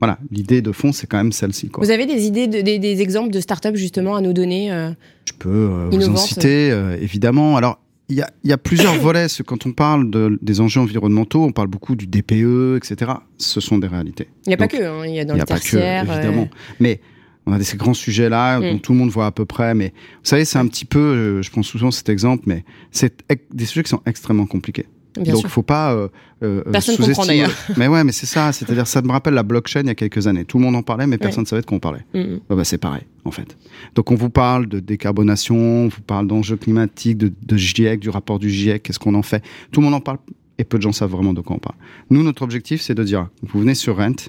[0.01, 1.71] voilà, l'idée de fond, c'est quand même celle-ci.
[1.77, 4.91] Vous avez des idées, de, des, des, exemples de start-up justement à nous donner euh,
[5.25, 7.57] Je peux euh, vous en citer, euh, évidemment.
[7.57, 9.27] Alors, il y a, y a, plusieurs volets.
[9.45, 13.13] Quand on parle de, des enjeux environnementaux, on parle beaucoup du DPE, etc.
[13.39, 14.29] Ce sont des réalités.
[14.47, 15.05] Il n'y a pas que, hein.
[15.05, 16.07] il y a dans le tertiaire.
[16.07, 16.49] Que, évidemment.
[16.79, 17.01] Mais
[17.47, 18.63] on a ces grands sujets-là mm.
[18.63, 19.75] dont tout le monde voit à peu près.
[19.75, 23.65] Mais vous savez, c'est un petit peu, je prends souvent cet exemple, mais c'est des
[23.65, 24.87] sujets qui sont extrêmement compliqués.
[25.19, 25.51] Bien Donc, sûr.
[25.51, 25.93] faut pas.
[25.93, 26.09] Euh,
[26.43, 27.51] euh, personne comprend d'ailleurs.
[27.77, 28.53] mais ouais, mais c'est ça.
[28.53, 30.45] C'est-à-dire, ça me rappelle la blockchain il y a quelques années.
[30.45, 31.51] Tout le monde en parlait, mais personne ne ouais.
[31.51, 32.05] savait de quoi on parlait.
[32.15, 32.33] Mm -hmm.
[32.51, 33.57] ouais, bah, c'est pareil, en fait.
[33.95, 38.11] Donc, on vous parle de décarbonation, on vous parle d'enjeux climatiques, de, de GIEC, du
[38.11, 39.43] rapport du GIEC, qu'est-ce qu'on en fait.
[39.73, 40.19] Tout le monde en parle
[40.59, 41.77] et peu de gens savent vraiment de quoi on parle.
[42.11, 44.21] Nous, notre objectif, c'est de dire, vous venez sur Rent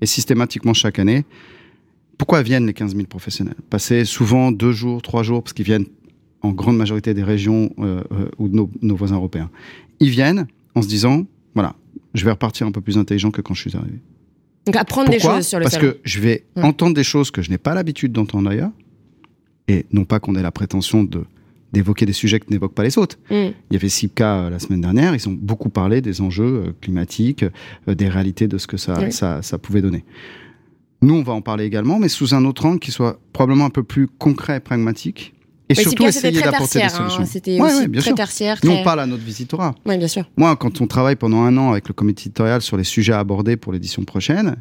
[0.00, 1.24] et systématiquement chaque année,
[2.16, 3.54] pourquoi viennent les 15 000 professionnels?
[3.70, 5.86] Passer souvent deux jours, trois jours, parce qu'ils viennent
[6.42, 9.50] en grande majorité des régions euh, euh, ou de nos, nos voisins européens.
[10.00, 11.74] Ils viennent en se disant, voilà,
[12.14, 13.98] je vais repartir un peu plus intelligent que quand je suis arrivé.
[14.66, 15.92] Donc apprendre Pourquoi des choses sur le Parce salon.
[15.92, 16.62] que je vais ouais.
[16.62, 18.70] entendre des choses que je n'ai pas l'habitude d'entendre ailleurs,
[19.66, 21.24] et non pas qu'on ait la prétention de
[21.70, 23.18] d'évoquer des sujets que n'évoquent pas les autres.
[23.30, 23.34] Mm.
[23.34, 26.72] Il y avait Sipka euh, la semaine dernière, ils ont beaucoup parlé des enjeux euh,
[26.80, 27.44] climatiques,
[27.86, 29.12] des réalités de ce que ça, Oui.
[29.12, 30.02] ça, ça pouvait donner.
[31.02, 33.70] Nous, on va en parler également, mais sous un autre angle qui soit probablement un
[33.70, 35.34] peu plus concret et pragmatique.
[35.70, 36.88] Et Mais surtout essayer d'apporter des hein.
[36.88, 37.24] solutions.
[37.26, 38.16] C'était Ouais, aussi ouais, bien très sûr.
[38.16, 38.58] tertiaire.
[38.62, 39.74] Nous, très- on parle à notre visitora.
[39.84, 40.24] Oui, bien sûr.
[40.36, 43.56] Moi, quand on travaille pendant un an avec le comité éditorial sur les sujets abordés
[43.56, 44.56] pour l'édition prochaine,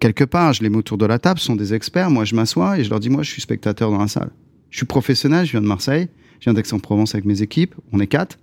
[0.00, 2.10] quelque part, je les mets autour de la table, ce sont des experts.
[2.10, 4.30] Moi, je m'assois et je leur dis, moi, je suis spectateur dans la salle.
[4.70, 6.08] Je suis professionnel, je viens de Marseille,
[6.40, 7.74] je viens d'Aix-en-Provence avec mes équipes.
[7.92, 8.38] On est quatre.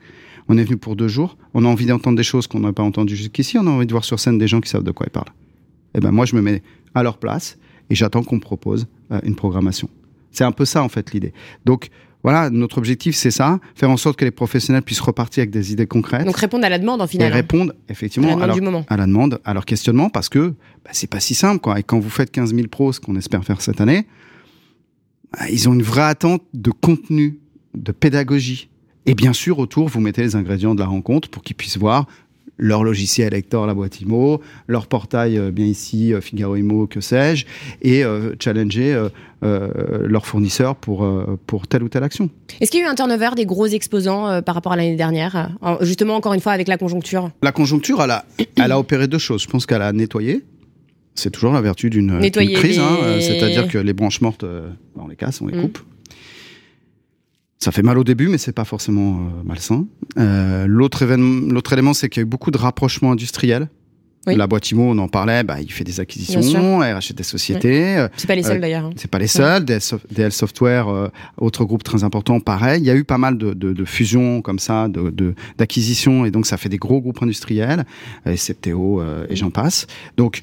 [0.49, 1.37] On est venu pour deux jours.
[1.53, 3.57] On a envie d'entendre des choses qu'on n'aurait pas entendues jusqu'ici.
[3.57, 5.31] On a envie de voir sur scène des gens qui savent de quoi ils parlent.
[5.95, 6.61] Et ben, moi, je me mets
[6.93, 7.57] à leur place
[7.89, 9.89] et j'attends qu'on me propose euh, une programmation.
[10.33, 11.31] C'est un peu ça, en fait, l'idée.
[11.65, 11.89] Donc,
[12.23, 15.73] voilà, notre objectif, c'est ça, faire en sorte que les professionnels puissent repartir avec des
[15.73, 17.31] idées concrètes Donc répondre à la demande en et final.
[17.31, 17.35] hein.
[17.35, 18.85] répondre À effectivement la à demande leur, du moment.
[18.87, 20.53] à la demande, à leur questionnement, parce que
[20.85, 21.59] bah, c'est pas si simple.
[21.59, 21.79] Quoi.
[21.79, 24.07] Et quand vous faites 15 000 pros, ce qu'on espère faire cette année,
[25.33, 27.39] bah, ils ont une vraie attente de contenu,
[27.75, 28.69] de pédagogie.
[29.05, 32.07] Et bien sûr, autour, vous mettez les ingrédients de la rencontre pour qu'ils puissent voir
[32.57, 37.01] leur logiciel Hector, la boîte IMO, leur portail euh, bien ici, euh, Figaro IMO, que
[37.01, 37.45] sais-je,
[37.81, 39.07] et euh, challenger
[39.43, 39.69] euh,
[40.07, 41.05] leurs fournisseurs pour,
[41.47, 42.29] pour telle ou telle action.
[42.61, 45.49] Est-ce qu'il y a eu un turnover des gros exposants par rapport à l'année dernière
[45.81, 47.31] Justement, encore une fois, avec la conjoncture?
[47.41, 49.41] La conjoncture, elle a, elle a opéré deux choses.
[49.43, 50.43] Je pense qu'elle a nettoyé.
[51.15, 53.19] C'est toujours la vertu d'une crise, les- hein.
[53.19, 54.45] C'est-à-dire que les branches mortes,
[54.95, 55.79] on les casse, on les coupe.
[57.63, 59.85] Ça fait mal au début, mais c'est pas forcément euh, malsain.
[60.17, 63.69] Euh, L'autre événement- l'autre élément, c'est qu'il y a eu beaucoup de rapprochements industriels.
[64.25, 64.35] Oui.
[64.37, 67.97] La boîte IMO, on en parlait, bah, il fait des acquisitions, elle rachète des sociétés.
[67.97, 68.85] Euh, C'est pas les seuls Euh, d'ailleurs.
[68.85, 68.89] hein.
[68.95, 69.65] c'est pas les seuls.
[69.65, 72.81] DL, Sof- DL Software, euh, autre groupe très important, pareil.
[72.81, 76.31] Il y a eu pas mal de, de, de fusions comme ça, de- d'acquisitions, et
[76.31, 77.85] donc ça fait des gros groupes industriels,
[78.37, 79.87] Septéo euh, et j'en passe.
[80.17, 80.41] Donc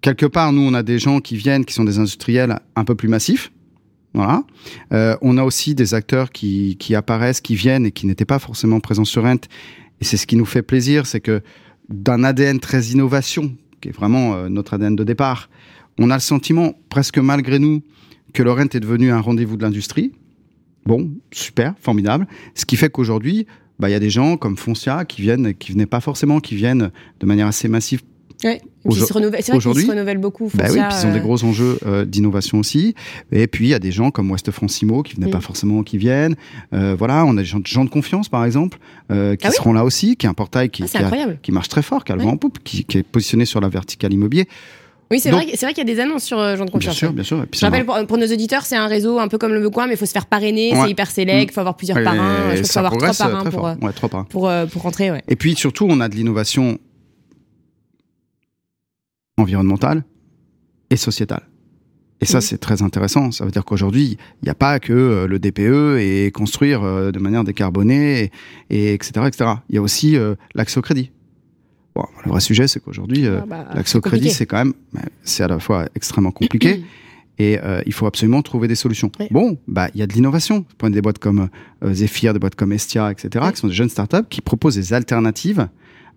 [0.00, 2.94] quelque part, nous, on a des gens qui viennent, qui sont des industriels un peu
[2.94, 3.52] plus massifs.
[4.14, 4.44] Voilà.
[4.92, 8.38] Euh, on a aussi des acteurs qui, qui apparaissent, qui viennent et qui n'étaient pas
[8.38, 9.48] forcément présents sur Rent.
[10.00, 11.42] Et c'est ce qui nous fait plaisir, c'est que
[11.88, 15.48] d'un ADN très innovation, qui est vraiment euh, notre ADN de départ,
[15.98, 17.82] on a le sentiment, presque malgré nous,
[18.32, 20.12] que le Rent est devenu un rendez-vous de l'industrie.
[20.84, 22.26] Bon, super, formidable.
[22.54, 23.46] Ce qui fait qu'aujourd'hui,
[23.78, 26.56] bah, il y a des gens comme Foncia qui viennent, qui venaient pas forcément, qui
[26.56, 28.02] viennent de manière assez massive
[28.42, 30.50] Puis ils se renouvellent- C'est vrai qu'ils aujourd'hui- se renouvellent beaucoup.
[30.54, 32.94] bah oui, puis ils ont des euh, gros enjeux euh, d'innovation aussi.
[33.30, 35.30] Et puis il y a des gens comme West Francimo qui venaient Mm.
[35.30, 36.34] pas forcément, qui viennent.
[36.74, 38.78] Euh, voilà, on a des gens, gens de confiance par exemple
[39.10, 41.00] euh, qui Ah oui seront là aussi, qui est un portail qui, ah, qui, a-
[41.00, 41.38] incroyable.
[41.42, 43.60] qui marche très fort, qui a le vent en poupe, qui, qui est positionné sur
[43.60, 44.48] la verticale immobilier.
[45.10, 46.72] Oui, c'est vrai, c'est vrai qu'il y a des annonces sur euh, Jean de Bien
[46.78, 46.96] Confiance.
[46.96, 47.42] sûr, bien sûr.
[47.42, 49.68] Et puis Je rappelle pour, pour nos auditeurs, c'est un réseau un peu comme le
[49.68, 50.80] Coin, mais il faut se faire parrainer, Ouais.
[50.84, 52.54] c'est hyper sélect, il faut avoir plusieurs Et parrains.
[52.54, 54.24] Je pense qu'il faut avoir trois parrains pour, euh, Ouais, trois parrains.
[54.24, 55.10] pour, euh, pour rentrer.
[55.10, 55.22] Ouais.
[55.28, 56.78] Et puis surtout, on a de l'innovation
[59.38, 60.04] environnementale
[60.90, 61.42] et sociétale.
[62.20, 62.42] Et ça, Mhm.
[62.42, 63.32] c'est très intéressant.
[63.32, 67.10] Ça veut dire qu'aujourd'hui, il n'y a pas que euh, le DPE et construire euh,
[67.10, 68.30] de manière décarbonée,
[68.70, 69.50] et, et etc., etc.
[69.68, 71.10] Il y a aussi euh, l'accès au crédit.
[71.96, 74.72] Bon, le vrai sujet, c'est qu'aujourd'hui, euh, Ah bah, l'accès au crédit, c'est quand même,
[75.24, 76.84] c'est à la fois extrêmement compliqué
[77.38, 79.10] et euh, il faut absolument trouver des solutions.
[79.18, 79.26] Oui.
[79.30, 80.64] Bon, bah il y a de l'innovation.
[80.78, 81.48] Prenez des boîtes comme
[81.84, 83.52] Zephyr, des boîtes comme Estia, etc., Oui.
[83.52, 85.68] qui sont des jeunes startups qui proposent des alternatives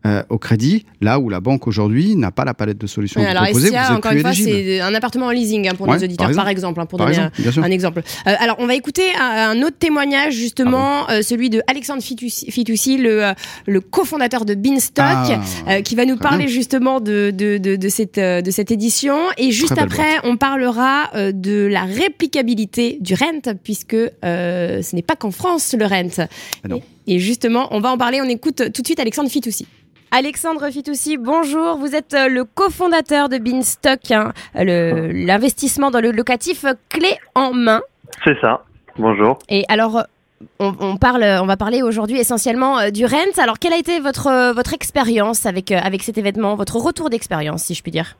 [0.05, 3.27] euh, au crédit, là où la banque aujourd'hui n'a pas la palette de solutions Ouais,
[3.27, 6.03] alors vous êtes encore une fois, c'est un appartement en leasing hein, pour Ouais, nos
[6.03, 6.79] auditeurs, par par exemple.
[6.79, 7.63] hein, pour Par donner exemple, bien sûr.
[7.63, 7.99] un, un exemple.
[8.27, 12.03] Euh, alors, on va écouter un, un autre témoignage, justement, Ah euh, celui de Alexandre
[12.03, 13.31] Fitoussi, Fitoussi, le,
[13.65, 16.53] le cofondateur de Beanstalk, Ah, qui va nous parler bien.
[16.53, 19.17] justement de, de, de, de cette, de cette édition.
[19.37, 25.31] Et juste après, on parlera de la réplicabilité du rent, puisque ce n'est pas qu'en
[25.31, 26.27] France le rent.
[26.63, 26.81] Ah non.
[27.07, 28.19] Et, et justement, on va en parler.
[28.21, 29.67] On écoute tout de suite Alexandre Fitoussi.
[30.11, 31.77] Alexandre Fitoussi, bonjour.
[31.77, 37.81] Vous êtes euh, le cofondateur de Beanstalk, hein, l'investissement dans le locatif clé en main.
[38.23, 38.63] C'est ça.
[38.97, 39.39] Bonjour.
[39.49, 40.05] Et alors,
[40.59, 43.41] on, on parle, on va parler aujourd'hui essentiellement euh, du rent.
[43.41, 47.63] Alors, quelle a été votre euh, votre expérience avec avec cet événement, votre retour d'expérience,
[47.63, 48.15] si je puis dire?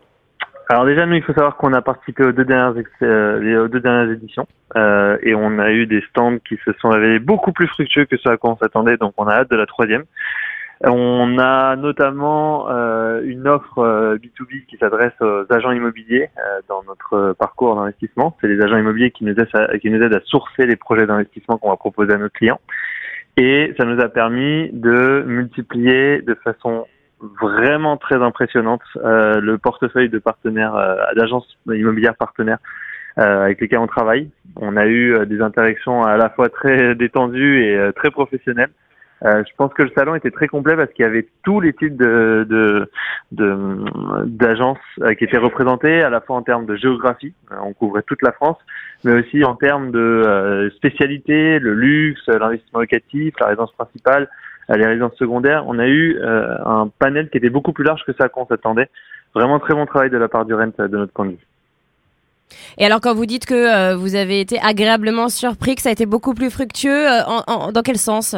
[0.68, 3.68] Alors déjà, nous, il faut savoir qu'on a participé aux deux dernières, ex- euh, aux
[3.68, 7.52] deux dernières éditions euh, et on a eu des stands qui se sont révélés beaucoup
[7.52, 10.06] plus fructueux que ce à quoi on s'attendait, donc on a hâte de la troisième.
[10.84, 16.84] On a notamment euh, une offre euh, B2B qui s'adresse aux agents immobiliers euh, dans
[16.84, 18.36] notre euh, parcours d'investissement.
[18.42, 22.14] C'est les agents immobiliers qui nous, aident à, sourcer les projets d'investissement qu'on va proposer
[22.14, 22.60] à nos clients.
[23.38, 26.86] Et ça nous a permis de multiplier de façon
[27.42, 32.60] vraiment très impressionnante euh, le portefeuille de partenaires, euh, d'agences immobilières partenaires
[33.18, 34.30] euh, avec lesquels on travaille.
[34.58, 38.72] On a eu euh, des interactions à la fois très détendues et euh, très professionnelles.
[39.26, 41.74] Euh, je pense que le salon était très complet parce qu'il y avait tous les
[41.74, 42.90] types de
[43.32, 48.04] d'agences euh, qui étaient représentées, à la fois en termes de géographie, euh, on couvrait
[48.04, 48.58] toute la France,
[49.04, 54.30] mais aussi en termes de spécialité, le luxe, l'investissement locatif, la résidence principale,
[54.70, 55.64] les résidences secondaires.
[55.68, 58.90] On a eu un panel qui était beaucoup plus large que ça qu'on s'attendait.
[59.34, 61.48] Vraiment très bon travail de la part du Rent de notre point de vue.
[62.78, 66.06] Et alors, quand vous dites que vous avez été agréablement surpris, que ça a été
[66.06, 67.06] beaucoup plus fructueux,
[67.74, 68.36] dans quel sens?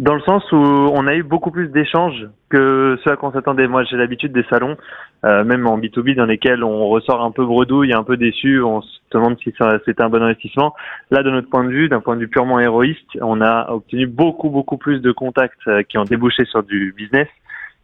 [0.00, 3.32] Dans le sens où on a eu beaucoup plus d'échanges que ce à quoi on
[3.32, 3.68] s'attendait.
[3.68, 4.78] Moi, j'ai l'habitude des salons,
[5.26, 8.80] euh, même en B2B, dans lesquels on ressort un peu bredouille, un peu déçu, on
[8.80, 9.52] se demande si
[9.84, 10.74] c'était un bon investissement.
[11.10, 14.06] Là, de notre point de vue, d'un point de vue purement héroïste, on a obtenu
[14.06, 17.28] beaucoup, beaucoup plus de contacts euh, qui ont débouché sur du business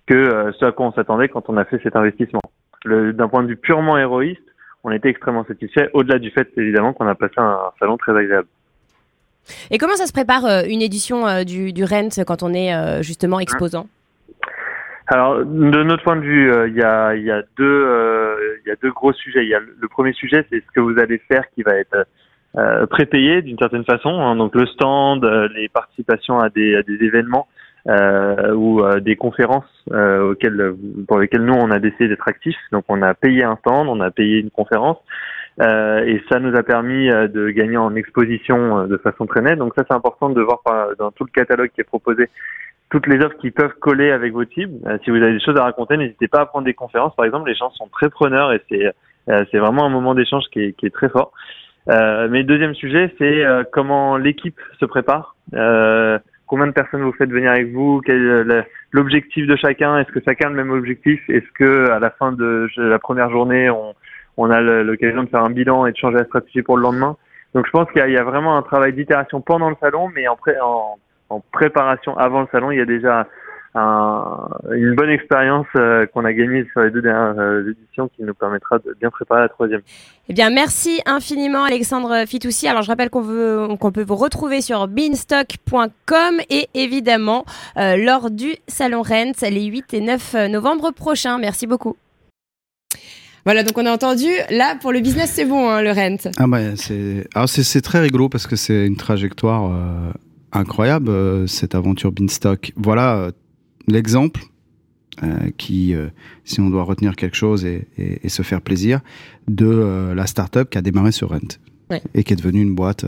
[0.06, 2.40] que euh, ce à quoi on s'attendait quand on a fait cet investissement.
[2.86, 4.40] D'un point de vue purement héroïste,
[4.84, 8.48] on était extrêmement satisfait, au-delà du fait, évidemment, qu'on a passé un salon très agréable.
[9.70, 12.74] Et comment ça se prépare euh, une édition euh, du, du rent quand on est
[12.74, 13.86] euh, justement exposant?
[15.08, 17.86] Alors, de notre point de vue, il y, a, il y, a deux,
[18.64, 19.46] il y a deux gros sujets.
[19.46, 22.06] Y a le, le premier sujet, c'est ce que vous allez faire qui va être
[22.90, 24.08] prépayé d'une certaine façon.
[24.08, 24.34] hein.
[24.34, 27.46] donc le stand, les participations à des, à des événements
[27.86, 30.74] ou des conférences auxquelles,
[31.06, 32.58] pour lesquelles nous on a décidé d'être actifs.
[32.72, 34.98] Donc on a payé un stand, on a payé une conférence.
[35.60, 39.40] Euh, et ça nous a permis euh, de gagner en exposition euh, de façon très
[39.40, 39.58] nette.
[39.58, 40.60] Donc ça, c'est important de voir
[40.98, 42.28] dans tout le catalogue qui est proposé
[42.90, 44.78] toutes les offres qui peuvent coller avec vos cibles.
[45.02, 47.16] Si vous avez des choses à raconter, n'hésitez pas à prendre des conférences.
[47.16, 48.92] Par exemple, les gens sont très preneurs et c'est
[49.50, 51.32] c'est vraiment un moment d'échange qui est, très fort.
[51.88, 53.42] Euh, mais deuxième sujet, c'est
[53.72, 55.34] comment l'équipe se prépare.
[56.46, 58.00] Combien de personnes vous faites venir avec vous?
[58.06, 59.98] Quel l'objectif de chacun?
[59.98, 61.20] Est-ce que chacun a le même objectif?
[61.28, 63.96] Est-ce que à la fin de la première journée, on,
[64.36, 67.16] on a l'occasion de faire un bilan et de changer la stratégie pour le lendemain
[67.54, 70.36] Donc je pense qu'il y, a- vraiment un travail d'itération pendant le salon, mais en,
[71.30, 73.26] en, préparation avant le salon, il y a déjà
[73.74, 78.22] un- une bonne expérience euh, qu'on a gagnée sur les deux dernières euh, éditions qui
[78.24, 79.80] nous permettra de bien préparer la troisième.
[80.28, 82.68] Eh bien, merci infiniment, Alexandre Fitoussi.
[82.68, 87.44] Alors, je rappelle qu'on peut vous retrouver sur beanstock.com et évidemment
[87.78, 91.38] euh, lors du Salon Rent les 8 et 9 novembre prochains.
[91.38, 91.96] Merci beaucoup.
[93.46, 96.16] Voilà, donc on a entendu, là, pour le business, c'est bon, hein, le rent.
[96.36, 100.12] Ah bah, c'est alors c'est c'est très rigolo parce que c'est une trajectoire euh,
[100.52, 102.72] incroyable euh, cette aventure Beanstalk.
[102.76, 103.30] Voilà euh,
[103.88, 104.42] l'exemple
[105.56, 105.94] qui,
[106.44, 109.00] si on doit retenir quelque chose et, et- et se faire plaisir,
[109.48, 111.56] de la startup qui a démarré sur Rent
[111.88, 112.02] Ouais.
[112.14, 113.06] et qui est devenue une boîte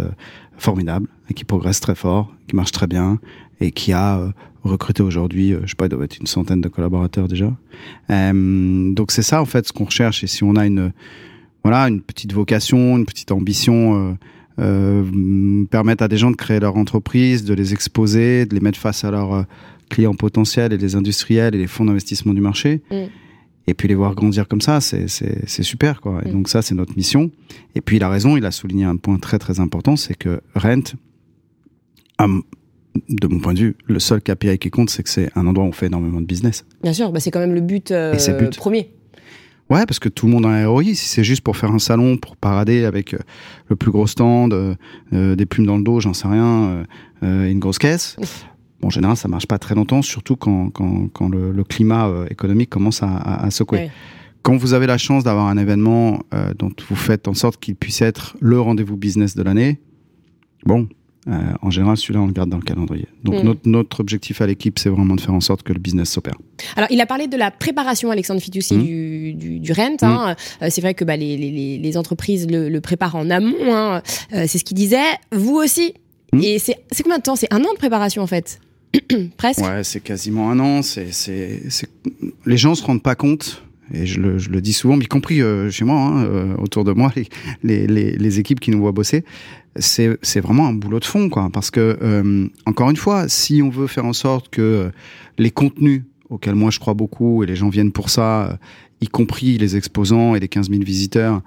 [0.56, 3.18] formidable qui progresse très fort, qui marche très bien
[3.60, 4.30] et qui a euh,
[4.64, 7.52] recruté aujourd'hui, euh, je sais pas, il doit être une centaine de collaborateurs déjà.
[8.08, 10.92] Donc c'est ça en fait ce qu'on recherche et si on a une
[11.64, 14.16] voilà une petite vocation, une petite ambition.
[14.60, 18.76] Euh, permettre à des gens de créer leur entreprise, de les exposer, de les mettre
[18.80, 19.44] face à leurs
[19.88, 22.82] clients potentiels et les industriels et les fonds d'investissement du marché.
[22.90, 22.94] Mm.
[23.68, 25.06] Et puis les voir grandir comme ça, c'est
[25.62, 26.00] super.
[26.00, 26.22] Quoi.
[26.24, 26.32] Et Mm.
[26.32, 27.30] donc ça, c'est notre mission.
[27.76, 30.40] Et puis il a raison, il a souligné un point très très important, c'est que
[30.56, 30.94] Rent,
[32.20, 35.64] de mon point de vue, le seul KPI qui compte, c'est que c'est un endroit
[35.64, 36.64] où on fait énormément de business.
[36.82, 38.56] Bien sûr, bah, c'est quand même le but, euh, le but.
[38.56, 38.92] premier.
[39.70, 40.84] Ouais, parce que tout le monde a un ROI.
[40.84, 43.18] Si c'est juste pour faire un salon, pour parader avec euh,
[43.68, 44.74] le plus gros stand, euh,
[45.12, 46.84] euh, des plumes dans le dos, j'en sais rien,
[47.22, 48.16] une grosse caisse,
[48.80, 52.08] Bon, en général, ça marche pas très longtemps, surtout quand, quand, quand le, le, climat
[52.30, 53.78] économique commence à, à, à secouer.
[53.78, 53.90] Ouais.
[54.42, 56.20] Quand vous avez la chance d'avoir un événement
[56.56, 59.80] dont vous faites en sorte qu'il puisse être le rendez-vous business de l'année,
[60.64, 60.88] bon,
[61.28, 63.06] euh, en général, celui-là, on le garde dans le calendrier.
[63.22, 63.46] Donc, Mm.
[63.46, 66.34] notre, notre objectif à l'équipe, c'est vraiment de faire en sorte que le business s'opère.
[66.76, 68.82] Alors, il a parlé de la préparation, Alexandre Fitoussi, Mhm.
[68.84, 69.96] du, du, du rent.
[70.02, 70.36] Hein.
[70.62, 73.54] Euh, c'est vrai que bah, les, les- les, les entreprises le, le préparent en amont.
[73.74, 74.02] Hein.
[74.32, 74.96] Euh, c'est ce qu'il disait.
[75.32, 75.94] Vous aussi.
[76.42, 77.36] Et c'est combien de temps?
[77.36, 78.60] C'est un an de préparation, en fait
[79.36, 80.82] Presque Ouais, c'est quasiment un an.
[80.82, 81.08] C'est...
[82.46, 83.62] Les gens se rendent pas compte.
[83.94, 86.84] Et je le, je le dis souvent, y compris euh, chez moi, hein, euh, autour
[86.84, 87.10] de moi,
[87.62, 89.24] les, les équipes qui nous voient bosser,
[89.76, 91.48] c'est, vraiment un boulot de fond, quoi.
[91.52, 94.90] Parce que, euh, encore une fois, si on veut faire en sorte que
[95.38, 98.56] les contenus auxquels moi je crois beaucoup et les gens viennent pour ça, euh,
[99.00, 101.42] y compris les exposants et les 15 000 visiteurs,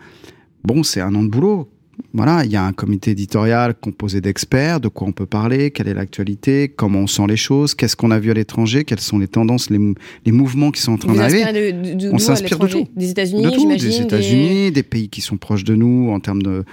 [0.64, 1.70] bon, c'est un an de boulot.
[2.14, 5.88] Voilà, il y a un comité éditorial composé d'experts, de quoi on peut parler, quelle
[5.88, 9.20] est l'actualité, comment on sent les choses, qu'est-ce qu'on a vu à l'étranger, quelles sont
[9.20, 9.94] les tendances, les, mou-
[10.26, 12.10] les mouvements qui sont en train d'arriver.
[12.12, 12.88] On s'inspire de tout.
[12.96, 16.64] Des États-Unis, De des États-Unis, des pays qui sont proches de nous en termes de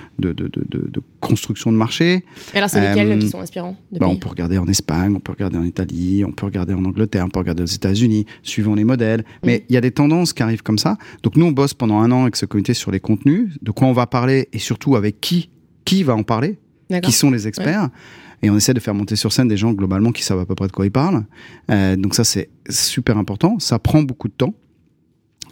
[1.21, 2.25] construction de marché.
[2.55, 5.21] Et Alors, c'est lesquels Euh, qui sont inspirants Bah, on peut regarder en Espagne, on
[5.21, 8.75] peut regarder en Italie, on peut regarder en Angleterre, on peut regarder aux États-Unis, suivant
[8.75, 9.25] les modèles.
[9.45, 10.97] Mais il y a des tendances qui arrivent comme ça.
[11.23, 13.89] Donc nous, on bosse pendant un an avec ce comité sur les contenus, de quoi
[13.89, 15.51] on va parler et surtout avec qui,
[15.85, 16.59] qui va en parler,
[17.03, 17.89] qui sont les experts.
[18.43, 20.55] Et on essaie de faire monter sur scène des gens globalement qui savent à peu
[20.55, 21.25] près de quoi ils parlent.
[21.73, 23.59] Euh, donc ça, c'est super important.
[23.59, 24.55] Ça prend beaucoup de temps,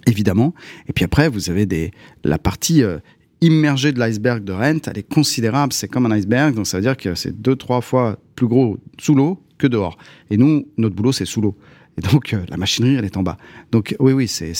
[0.06, 0.54] évidemment.
[0.88, 1.90] Et puis après, vous avez des,
[2.22, 2.98] la partie euh,
[3.40, 5.72] immergée de l'iceberg de Rent, elle est considérable.
[5.72, 8.78] C'est comme un iceberg, donc ça veut dire que c'est deux, trois fois plus gros
[8.98, 9.96] sous l'eau que dehors.
[10.30, 11.56] Et nous, notre boulot, c'est sous l'eau.
[11.98, 13.38] Et donc, euh, la machinerie, elle est en bas.
[13.72, 14.52] Donc, oui, oui, c'est,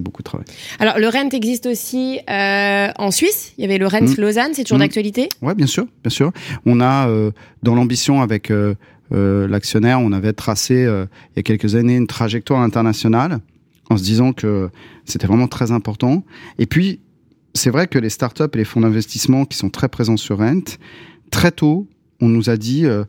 [0.00, 0.46] beaucoup de travail.
[0.80, 3.52] Alors, le Rent existe aussi euh, en Suisse.
[3.56, 4.20] Il y avait le Rent Mm.
[4.20, 4.50] Lausanne.
[4.54, 4.80] C'est toujours Mm.
[4.80, 6.32] d'actualité Ouais, bien sûr, bien sûr.
[6.66, 7.30] On a, euh,
[7.62, 8.52] dans l'ambition avec
[9.10, 13.38] l'actionnaire, on avait tracé il y a quelques années une trajectoire internationale
[13.90, 14.70] en se disant que
[15.04, 16.24] c'était vraiment très important.
[16.58, 17.00] Et puis,
[17.54, 20.78] c'est vrai que les startups et les fonds d'investissement qui sont très présents sur Rent,
[21.30, 21.86] très tôt,
[22.20, 23.04] on nous a dit euh,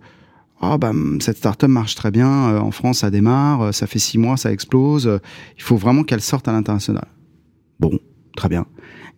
[0.61, 3.99] ah bah cette startup marche très bien euh, en France, ça démarre, euh, ça fait
[3.99, 5.19] six mois, ça explose.
[5.57, 7.07] il faut vraiment qu'elle sorte à l'international.
[7.79, 7.99] Bon,
[8.35, 8.65] très bien.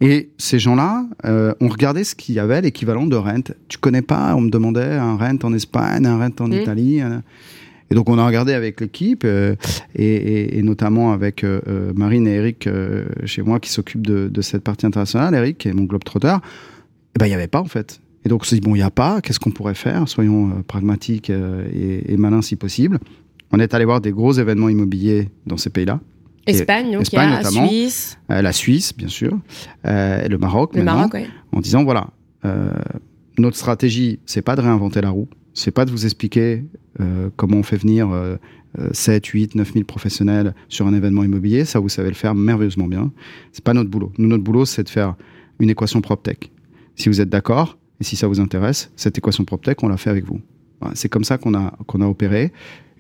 [0.02, 3.54] Et ces gens-là ont regardé ce qu'il y avait, l'équivalent de Rent.
[3.70, 6.54] Tu connais pas On me demandait un Rent en Espagne, un Rent en Mm.
[6.54, 7.02] Italie.
[7.02, 7.24] un-
[7.92, 9.56] Et donc on a regardé avec l'équipe euh,
[9.96, 14.06] et, et- et notamment avec euh, euh, Marine et Eric euh, chez moi qui s'occupent
[14.08, 15.36] de, de cette partie internationale.
[15.36, 16.36] Eric est mon globetrotter.
[17.16, 18.02] Et ben il y avait pas en fait.
[18.26, 19.22] Et donc on s'est dit bon il y a pas.
[19.22, 20.08] Qu'est-ce qu'on pourrait faire?
[20.10, 23.00] Soyons pragmatiques et, et malins si possible.
[23.52, 26.00] On est allé voir des gros événements immobiliers dans ces pays-là.
[26.48, 27.68] Espagne, donc Espagne il y a notamment.
[27.68, 29.40] Suisse, Euh, la Suisse, bien sûr,
[29.88, 31.28] euh, et le Maroc, le Maroc, ouais.
[31.52, 32.08] en disant voilà,
[32.46, 32.70] euh,
[33.40, 36.64] notre stratégie, c'est pas de réinventer la roue, c'est pas de vous expliquer
[37.00, 38.36] euh, comment on fait venir euh,
[38.78, 42.36] euh, 7, 8, 9 000 professionnels sur un événement immobilier, ça vous savez le faire
[42.36, 43.12] merveilleusement bien.
[43.52, 44.12] C'est pas notre boulot.
[44.20, 45.16] Nous, notre boulot, c'est de faire
[45.60, 46.52] une équation PropTech.
[46.96, 50.10] Si vous êtes d'accord et si ça vous intéresse, cette équation PropTech, on l'a fait
[50.12, 50.42] avec vous.
[50.82, 52.52] Voilà, c'est comme ça qu'on a qu'on a opéré.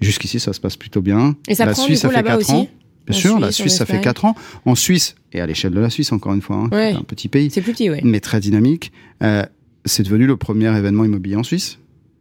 [0.01, 1.35] Jusqu'ici, ça se passe plutôt bien.
[1.47, 2.67] Et ça la prend Suisse, du coup ça fait là-bas 4 aussi ans.
[3.07, 4.03] Bien En sûr, la Suisse, ça fait Espagne.
[4.03, 4.35] 4 ans.
[4.65, 6.91] En Suisse, et à l'échelle de la Suisse, encore une fois, hein, Ouais.
[6.93, 8.01] c'est un petit pays, C'est plus petit, ouais.
[8.03, 8.91] mais très dynamique,
[9.23, 9.43] euh,
[9.85, 11.77] c'est devenu le premier événement immobilier en Suisse,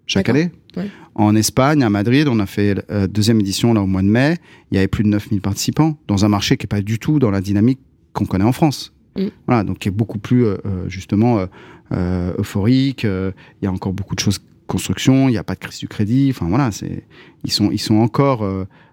[0.07, 0.51] chaque année.
[0.77, 0.89] Ouais.
[1.15, 4.37] En Espagne, à Madrid, on a fait euh, deuxième édition là au mois de mai.
[4.71, 7.19] Il y avait plus de 9000 participants dans un marché qui est pas du tout
[7.19, 7.79] dans la dynamique
[8.13, 8.95] qu'on connaît en France.
[9.17, 9.27] Mm.
[9.47, 11.47] Voilà, donc qui est beaucoup plus euh, euh, justement
[11.93, 13.05] euh, euphorique.
[13.05, 15.29] Il y a encore beaucoup de choses construction.
[15.29, 16.29] Il n'y a pas de crise du crédit.
[16.31, 17.05] Enfin voilà, c'est
[17.45, 18.49] ils sont ils sont encore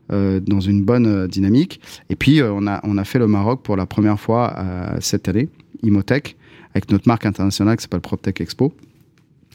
[0.10, 1.80] dans une bonne dynamique.
[2.10, 4.56] Et puis on a on a fait le Maroc pour la première fois
[5.00, 5.48] cette année,
[5.84, 6.36] Imotech,
[6.76, 8.74] avec notre marque internationale qui s'appelle PropTech Expo.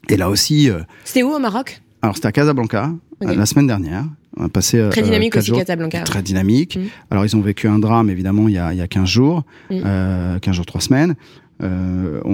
[0.08, 1.80] Et là aussi, euh, C'était où au Maroc?
[2.02, 2.92] alors c'était à Casablanca
[3.24, 4.04] euh, la semaine dernière.
[4.36, 5.58] On a passé euh, Très dynamique aussi, jours.
[5.58, 6.02] Casablanca.
[6.02, 6.76] Très dynamique.
[6.76, 6.82] Mm.
[7.10, 9.44] Alors ils ont vécu un drame évidemment il y a, il y a 15 jours,
[9.70, 9.74] Mm.
[9.84, 11.14] euh, 15 jours, 3 semaines.
[11.62, 11.66] A-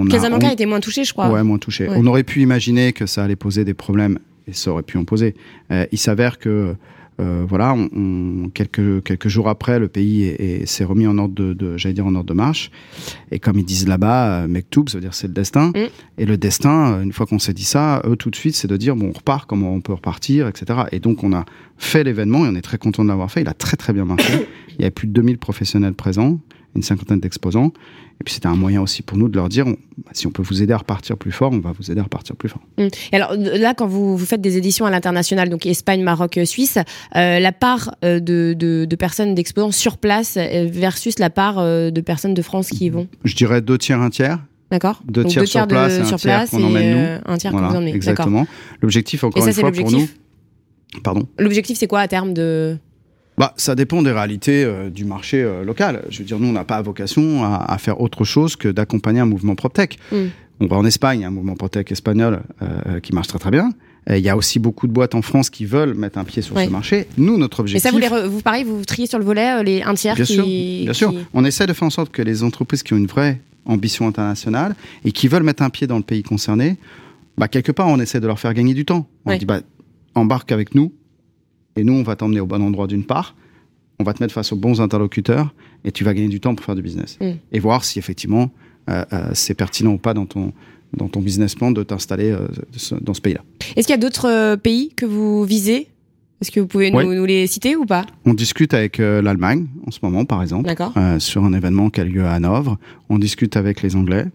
[0.09, 1.29] Casablanca on- était moins touché, je crois.
[1.31, 1.87] Ouais, moins touché.
[1.87, 1.95] Ouais.
[1.97, 5.05] On aurait pu imaginer que ça allait poser des problèmes, et ça aurait pu en
[5.05, 5.33] poser.
[5.91, 6.75] Il s'avère que,
[7.19, 11.17] euh, voilà, on, on- quelques, quelques jours après, le pays est- est- s'est remis en
[11.17, 12.71] ordre de, de j'allais dire en ordre de marche.
[13.31, 15.69] Et comme ils disent là-bas, euh, Mektoub, ça veut dire c'est le destin.
[15.69, 15.89] Mm.
[16.17, 18.67] Et le destin, euh, une fois qu'on s'est dit ça, eux tout de suite, c'est
[18.67, 20.81] de dire bon, on repart, comment on peut repartir, etc.
[20.91, 21.45] Et donc on a
[21.77, 23.41] fait l'événement et on est très content de l'avoir fait.
[23.41, 24.47] Il a très très bien marché.
[24.77, 26.39] Il y avait plus de 2000 professionnels présents,
[26.75, 27.71] une cinquantaine d'exposants.
[28.21, 30.31] Et puis c'était un moyen aussi pour nous de leur dire, on- bah, si on
[30.31, 32.61] peut vous aider à repartir plus fort, on va vous aider à repartir plus fort.
[32.77, 32.87] Mm.
[33.11, 36.45] Et alors là, quand vous, vous faites des éditions à l'international, donc Espagne, Maroc, euh,
[36.45, 36.77] Suisse,
[37.15, 41.89] euh, la part euh, de, de, de personnes d'exposants sur place versus la part euh,
[41.91, 44.39] de personnes de France qui y vont, Je dirais deux tiers, un tiers.
[44.71, 47.31] d'accord Deux Donc tiers sur place et un tiers qu'on emmène, nous.
[47.33, 47.95] un tiers vous emmenez, d'accord.
[47.95, 48.47] exactement.
[48.81, 50.07] L'objectif, Et encore ça, une fois, pour nous,
[51.03, 52.77] Pardon L'objectif, c'est quoi à terme de
[53.37, 56.03] bah, ça dépend des réalités euh, du marché euh, local.
[56.09, 59.19] Je veux dire, nous, on n'a pas vocation à, à, faire autre chose que d'accompagner
[59.19, 59.97] un mouvement PropTech.
[60.11, 60.17] Mm.
[60.59, 63.71] On va en Espagne, un mouvement PropTech espagnol euh, qui marche très très bien.
[64.09, 66.59] Il y a aussi beaucoup de boîtes en France qui veulent mettre un pied sur
[66.59, 67.07] ce marché.
[67.17, 67.85] Nous, notre objectif.
[67.85, 70.33] Et ça, vous, vous pareil, vous triez sur le volet les un tiers bien qui.
[70.33, 71.13] Sûr, bien sûr.
[71.33, 74.75] On essaie de faire en sorte que les entreprises qui ont une vraie ambition internationale
[75.05, 76.77] et qui veulent mettre un pied dans le pays concerné,
[77.37, 79.07] bah, quelque part, on essaie de leur faire gagner du temps.
[79.25, 79.61] On dit, bah,
[80.15, 80.91] embarque avec nous,
[81.75, 83.35] et nous, on va t'emmener au bon endroit d'une part,
[83.99, 85.53] on va te mettre face aux bons interlocuteurs,
[85.85, 87.17] et tu vas gagner du temps pour faire du business.
[87.21, 87.31] Mm.
[87.51, 88.51] Et voir si effectivement
[88.89, 90.51] euh, euh, c'est pertinent ou pas dans ton,
[90.95, 92.47] dans ton business plan de t'installer euh,
[93.01, 93.41] dans ce pays-là.
[93.75, 95.87] Est-ce qu'il y a d'autres pays que vous visez?
[96.41, 98.05] Est-ce que vous pouvez nous, les citer ou pas?
[98.25, 100.69] On discute avec l'Allemagne en ce moment, par exemple,
[101.19, 102.77] sur un événement qui a lieu à Hanovre.
[103.07, 104.25] On discute avec les Anglais.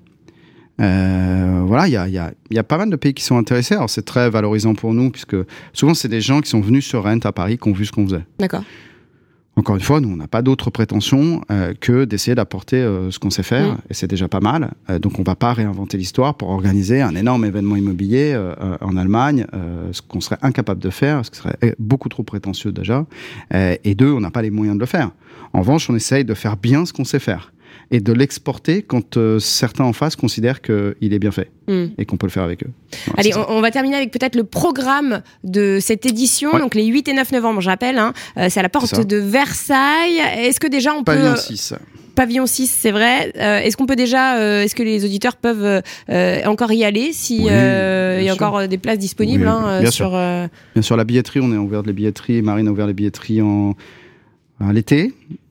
[0.79, 3.75] Voilà, il y a, y, a, y a, pas mal de pays qui sont intéressés.
[3.75, 5.37] Alors c'est très valorisant pour nous, puisque
[5.73, 7.93] souvent c'est des gens qui sont venus sur Rent à Paris, qui ont vu ce
[7.93, 8.25] qu'on faisait.
[8.39, 8.63] D'accord.
[9.59, 13.19] Encore une fois, nous, on n'a pas d'autre prétention euh, que d'essayer d'apporter euh, ce
[13.19, 14.71] qu'on sait faire, et c'est déjà pas mal.
[14.89, 18.39] Euh, donc, on va pas réinventer l'histoire pour organiser un énorme événement immobilier
[18.81, 19.47] en Allemagne,
[19.91, 23.05] ce qu'on serait incapable de faire, ce qui serait eh, beaucoup trop prétentieux déjà.
[23.53, 25.11] et deux, on n'a pas les moyens de le faire.
[25.53, 27.53] En revanche, on essaye de faire bien ce qu'on sait faire
[27.91, 31.87] et de l'exporter quand euh, certains en face considèrent qu'il est bien fait hmm.
[31.97, 32.71] et qu'on peut le faire avec eux.
[33.17, 37.13] Allez, on, va terminer avec peut-être le programme de cette édition, donc les 8 et
[37.15, 40.19] 9 novembre, je rappelle, hein, euh, c'est à la porte de Versailles.
[40.39, 41.15] Est-ce que déjà on peut...
[41.15, 41.75] Pavillon 6.
[42.15, 43.33] Pavillon 6, c'est vrai.
[43.37, 45.83] Euh, est-ce qu'on peut déjà, est-ce que les auditeurs peuvent
[46.47, 50.49] encore y aller s'il y a encore des places disponibles hein, bien sur, sûr.
[50.75, 53.75] Bien sûr, la billetterie, on est ouvert les billetteries, Marine a ouvert les billetteries en,
[54.61, 54.73] à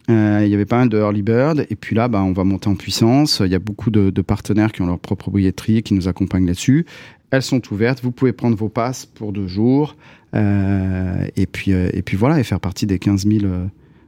[0.09, 1.65] Euh, il y avait pas mal de early bird.
[1.69, 3.41] Et puis là, bah, on va monter en puissance.
[3.43, 6.45] Il y a beaucoup de, de partenaires qui ont leur propre billetterie, qui nous accompagnent
[6.45, 6.85] là-dessus.
[7.31, 8.01] Elles sont ouvertes.
[8.01, 9.97] Vous pouvez prendre vos passes pour deux jours.
[10.33, 13.39] Euh, et, puis, euh, et puis voilà, et faire partie des 15 000.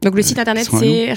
[0.02, 1.14] Donc le site internet, c'est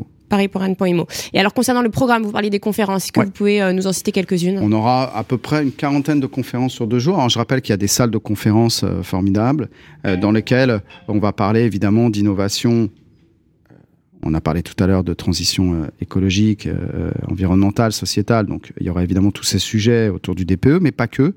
[0.00, 0.13] rent.
[0.28, 1.06] Paris.rent.imo paris.ren.imo.
[1.32, 3.86] Et alors concernant le programme, vous parliez des conférences, est-ce que vous pouvez euh, nous
[3.86, 4.58] en citer quelques-unes?
[4.60, 7.16] On aura à peu près une quarantaine de conférences sur deux jours.
[7.16, 9.68] Alors, je rappelle qu'il y a des salles de conférences euh, formidables
[10.06, 12.88] euh, dans lesquelles on va parler évidemment d'innovation.
[14.22, 16.66] On a parlé tout à l'heure de transition écologique,
[17.28, 18.46] environnementale, sociétale.
[18.46, 21.34] Donc il y aura évidemment tous ces sujets autour du DPE, mais pas que.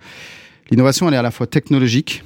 [0.72, 2.24] L'innovation, elle est à la fois technologique,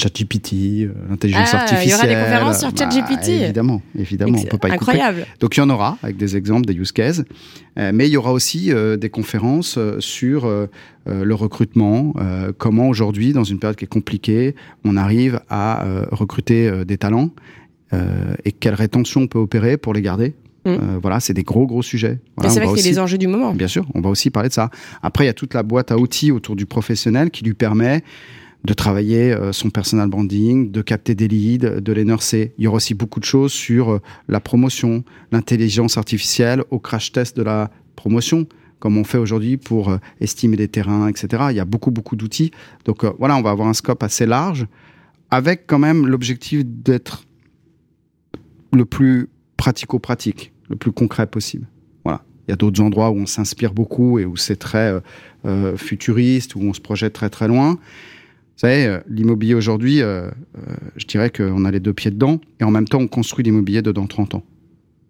[0.00, 1.86] ChatGPT, euh, l'intelligence artificielle.
[1.86, 3.28] Il y aura des conférences sur bah, ChatGPT.
[3.28, 5.26] évidemment, évidemment, on peut pas Incroyable.
[5.40, 7.22] Donc il y en aura avec des exemples, des use cases,
[7.78, 10.50] euh, mais il y aura aussi euh, des conférences sur
[11.06, 12.14] le recrutement,
[12.58, 17.30] comment aujourd'hui, dans une période qui est compliquée, on arrive à recruter des talents
[18.44, 20.34] et quelle rétention on peut opérer pour les garder.
[20.66, 20.98] Mm.
[21.00, 22.20] voilà, c'est des gros gros sujets.
[22.42, 23.54] c'est vrai que c'est les enjeux du moment.
[23.54, 24.70] Bien sûr, on va aussi parler de ça.
[25.02, 28.04] Après, il y a toute la boîte à outils autour du professionnel qui lui permet
[28.64, 32.52] de travailler euh, son personal branding, de capter des leads, de les nurser.
[32.58, 37.12] Il y aura aussi beaucoup de choses sur euh, la promotion, l'intelligence artificielle, au crash
[37.12, 38.46] test de la promotion
[38.78, 41.44] comme on fait aujourd'hui pour euh, estimer les terrains, etc.
[41.50, 42.50] Il y a beaucoup, beaucoup d'outils.
[42.86, 44.66] Donc voilà, on va avoir un scope assez large,
[45.30, 47.24] avec quand même l'objectif d'être
[48.72, 51.66] le plus pratico-pratique, le plus concret possible.
[52.06, 52.24] Voilà.
[52.48, 54.98] Il y a d'autres endroits où on s'inspire beaucoup et où c'est très
[55.76, 57.78] futuriste, où on se projette très très loin.
[58.60, 62.42] Vous savez, euh, l'immobilier aujourd'hui, euh, euh, je dirais qu'on a les deux pieds dedans,
[62.60, 64.42] et en même temps, on construit l'immobilier de dans 30 ans.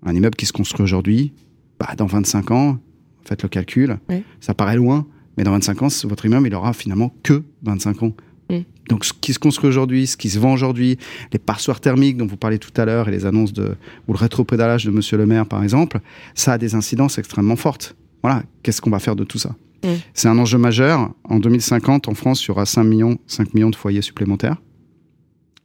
[0.07, 1.32] Un immeuble qui se construit aujourd'hui,
[1.80, 2.78] bah, dans 25 ans,
[3.24, 3.98] faites le calcul,
[4.38, 5.05] ça paraît loin,
[5.36, 8.12] mais dans 25 ans, votre immeuble, il aura finalement que 25 ans.
[8.51, 8.59] Mm.
[8.88, 10.96] Donc, ce qui se construit aujourd'hui, ce qui se vend aujourd'hui,
[11.32, 13.74] les passoires thermiques dont vous parlez tout à l'heure et les annonces de,
[14.07, 15.98] ou le rétropédalage de monsieur le maire, par exemple,
[16.36, 17.96] ça a des incidences extrêmement fortes.
[18.22, 18.42] Voilà.
[18.62, 19.54] Qu'est-ce qu'on va faire de tout ça?
[19.84, 19.88] Mm.
[20.14, 21.12] C'est un enjeu majeur.
[21.24, 24.56] En 2050, en France, il y aura 5 millions, 5 millions de foyers supplémentaires.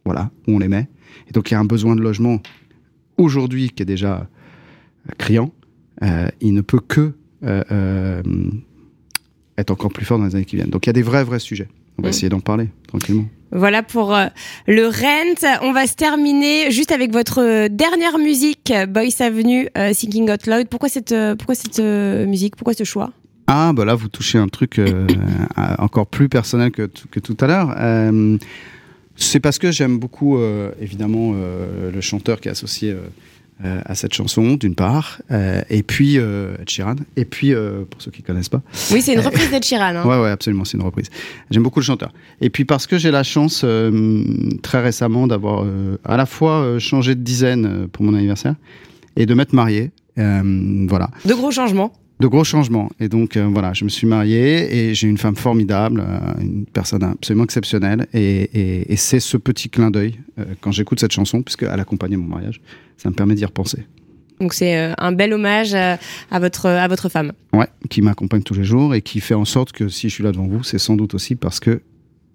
[0.05, 0.87] Voilà, où on les met.
[1.27, 2.39] Et donc, il y a un besoin de logement
[3.17, 4.27] aujourd'hui qui est déjà
[5.09, 5.51] euh, criant.
[6.03, 8.21] Euh, il ne peut que euh,
[9.57, 10.69] être encore plus fort dans les années qui viennent.
[10.69, 11.67] Donc, il y a des vrais, vrais sujets.
[11.97, 12.11] On va mm.
[12.11, 13.25] essayer d'en parler tranquillement.
[13.51, 14.17] Voilà pour
[14.67, 15.59] le Rent.
[15.61, 20.67] On va se terminer juste avec votre dernière musique, Boys Avenue, Thinking Out Loud.
[20.67, 22.55] Pourquoi cette, pourquoi cette musique?
[22.55, 23.11] Pourquoi ce choix?
[23.47, 25.07] Ah, bah là, vous touchez un truc euh,
[25.77, 27.75] encore plus personnel que, que tout à l'heure.
[27.77, 28.37] Euh,
[29.15, 32.95] c'est parce que j'aime beaucoup, euh, évidemment, le chanteur qui est associé
[33.63, 35.21] à cette chanson, d'une part,
[35.69, 37.53] et puis Ed Sheeran, et puis,
[37.89, 38.61] pour ceux qui ne connaissent pas.
[38.91, 39.95] Oui, c'est une reprise d'Ed Sheeran.
[39.95, 40.05] Hein.
[40.05, 41.09] Ouais, ouais, absolument, c'est une reprise.
[41.51, 42.11] J'aime beaucoup le chanteur.
[42.41, 43.65] Et puis parce que j'ai la chance,
[44.61, 45.65] très récemment, d'avoir
[46.03, 48.55] à la fois changé de dizaine pour mon anniversaire,
[49.15, 49.91] et de m'être marié.
[50.17, 51.09] voilà.
[51.25, 52.89] De gros changements de gros changements.
[52.99, 56.66] Et donc euh, voilà, je me suis marié et j'ai une femme formidable, euh, une
[56.66, 58.07] personne absolument exceptionnelle.
[58.13, 62.28] Et, et, c'est ce petit clin d'œil euh, quand j'écoute cette chanson, puisqu'elle accompagnait mon
[62.28, 62.61] mariage,
[62.97, 63.86] ça me permet d'y repenser.
[64.39, 65.97] Donc c'est un bel hommage à
[66.39, 67.32] votre à votre femme.
[67.53, 70.24] Ouais, qui m'accompagne tous les jours et qui fait en sorte que si je suis
[70.26, 71.82] là devant vous, c'est sans doute aussi parce que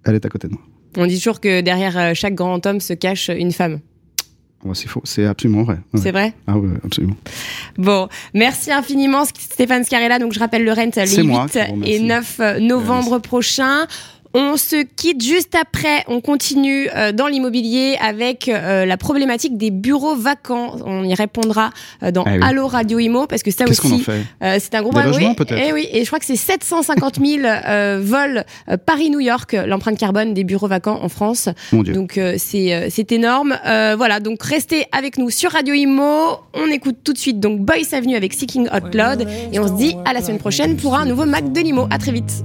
[0.05, 0.63] elle est à côté de moi.
[0.97, 3.81] On dit toujours que derrière chaque grand homme se cache une femme
[4.75, 5.79] c'est faux, c'est absolument vrai.
[5.95, 7.17] C'est vrai Ah oui, absolument.
[7.79, 10.19] Bon, merci infiniment Stéphane Scarella.
[10.19, 13.87] Donc je rappelle le Rent les 8 et 9 novembre prochains.
[14.33, 16.05] On se quitte juste après.
[16.07, 20.77] On continue euh, dans l'immobilier avec euh, la problématique des bureaux vacants.
[20.87, 21.71] On y répondra
[22.03, 24.05] euh, dans ah Allo Radio Imo parce que ça aussi,
[24.41, 25.35] c'est un gros problème.
[25.35, 25.59] peut-être?
[25.59, 27.43] Et eh oui, et je crois que c'est 750 000
[28.01, 28.45] vols
[28.87, 31.49] Paris-New York, l'empreinte carbone des bureaux vacants en France.
[31.73, 31.93] Mon Dieu.
[31.93, 33.59] Donc c'est c'est énorme.
[33.65, 36.39] voilà, donc restez avec nous sur Radio Imo.
[36.55, 39.73] On écoute tout de suite donc Boys Avenue avec Seeking Hot Loud et on se
[39.73, 41.89] dit à la semaine prochaine pour un nouveau Mac de Limo.
[41.91, 42.45] À très vite.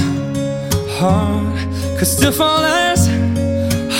[1.01, 1.57] heart
[1.97, 3.07] could still fall as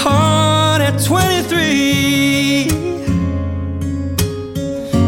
[0.04, 2.68] hard at 23.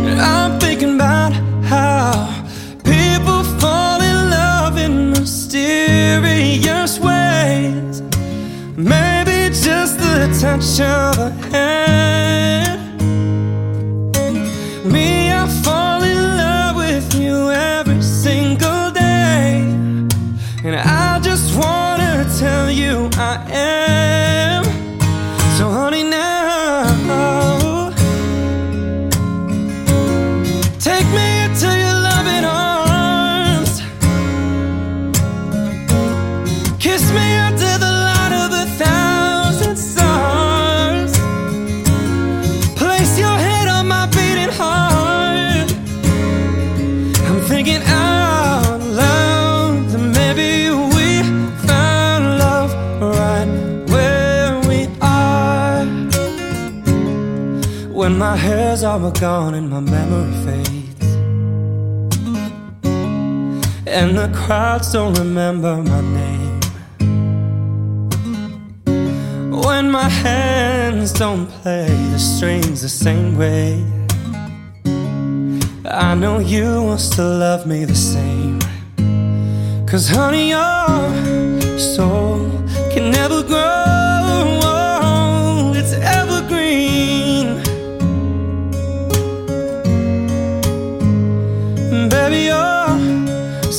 [0.10, 1.34] And I'm thinking about
[1.64, 2.46] how
[2.84, 8.02] people fall in love in mysterious ways.
[8.76, 12.63] Maybe just the touch of a hand.
[58.14, 61.16] When my hair's all gone and my memory fades.
[63.88, 66.60] And the crowds don't remember my name.
[69.66, 73.84] When my hands don't play the strings the same way
[75.90, 78.60] I know you will still love me the same.
[79.88, 82.48] Cause honey, your soul
[82.94, 83.93] can never grow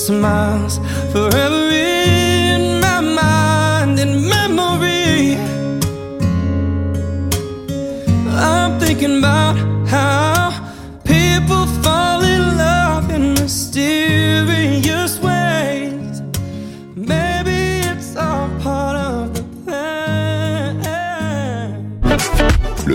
[0.04, 0.78] smiles
[1.12, 1.63] forever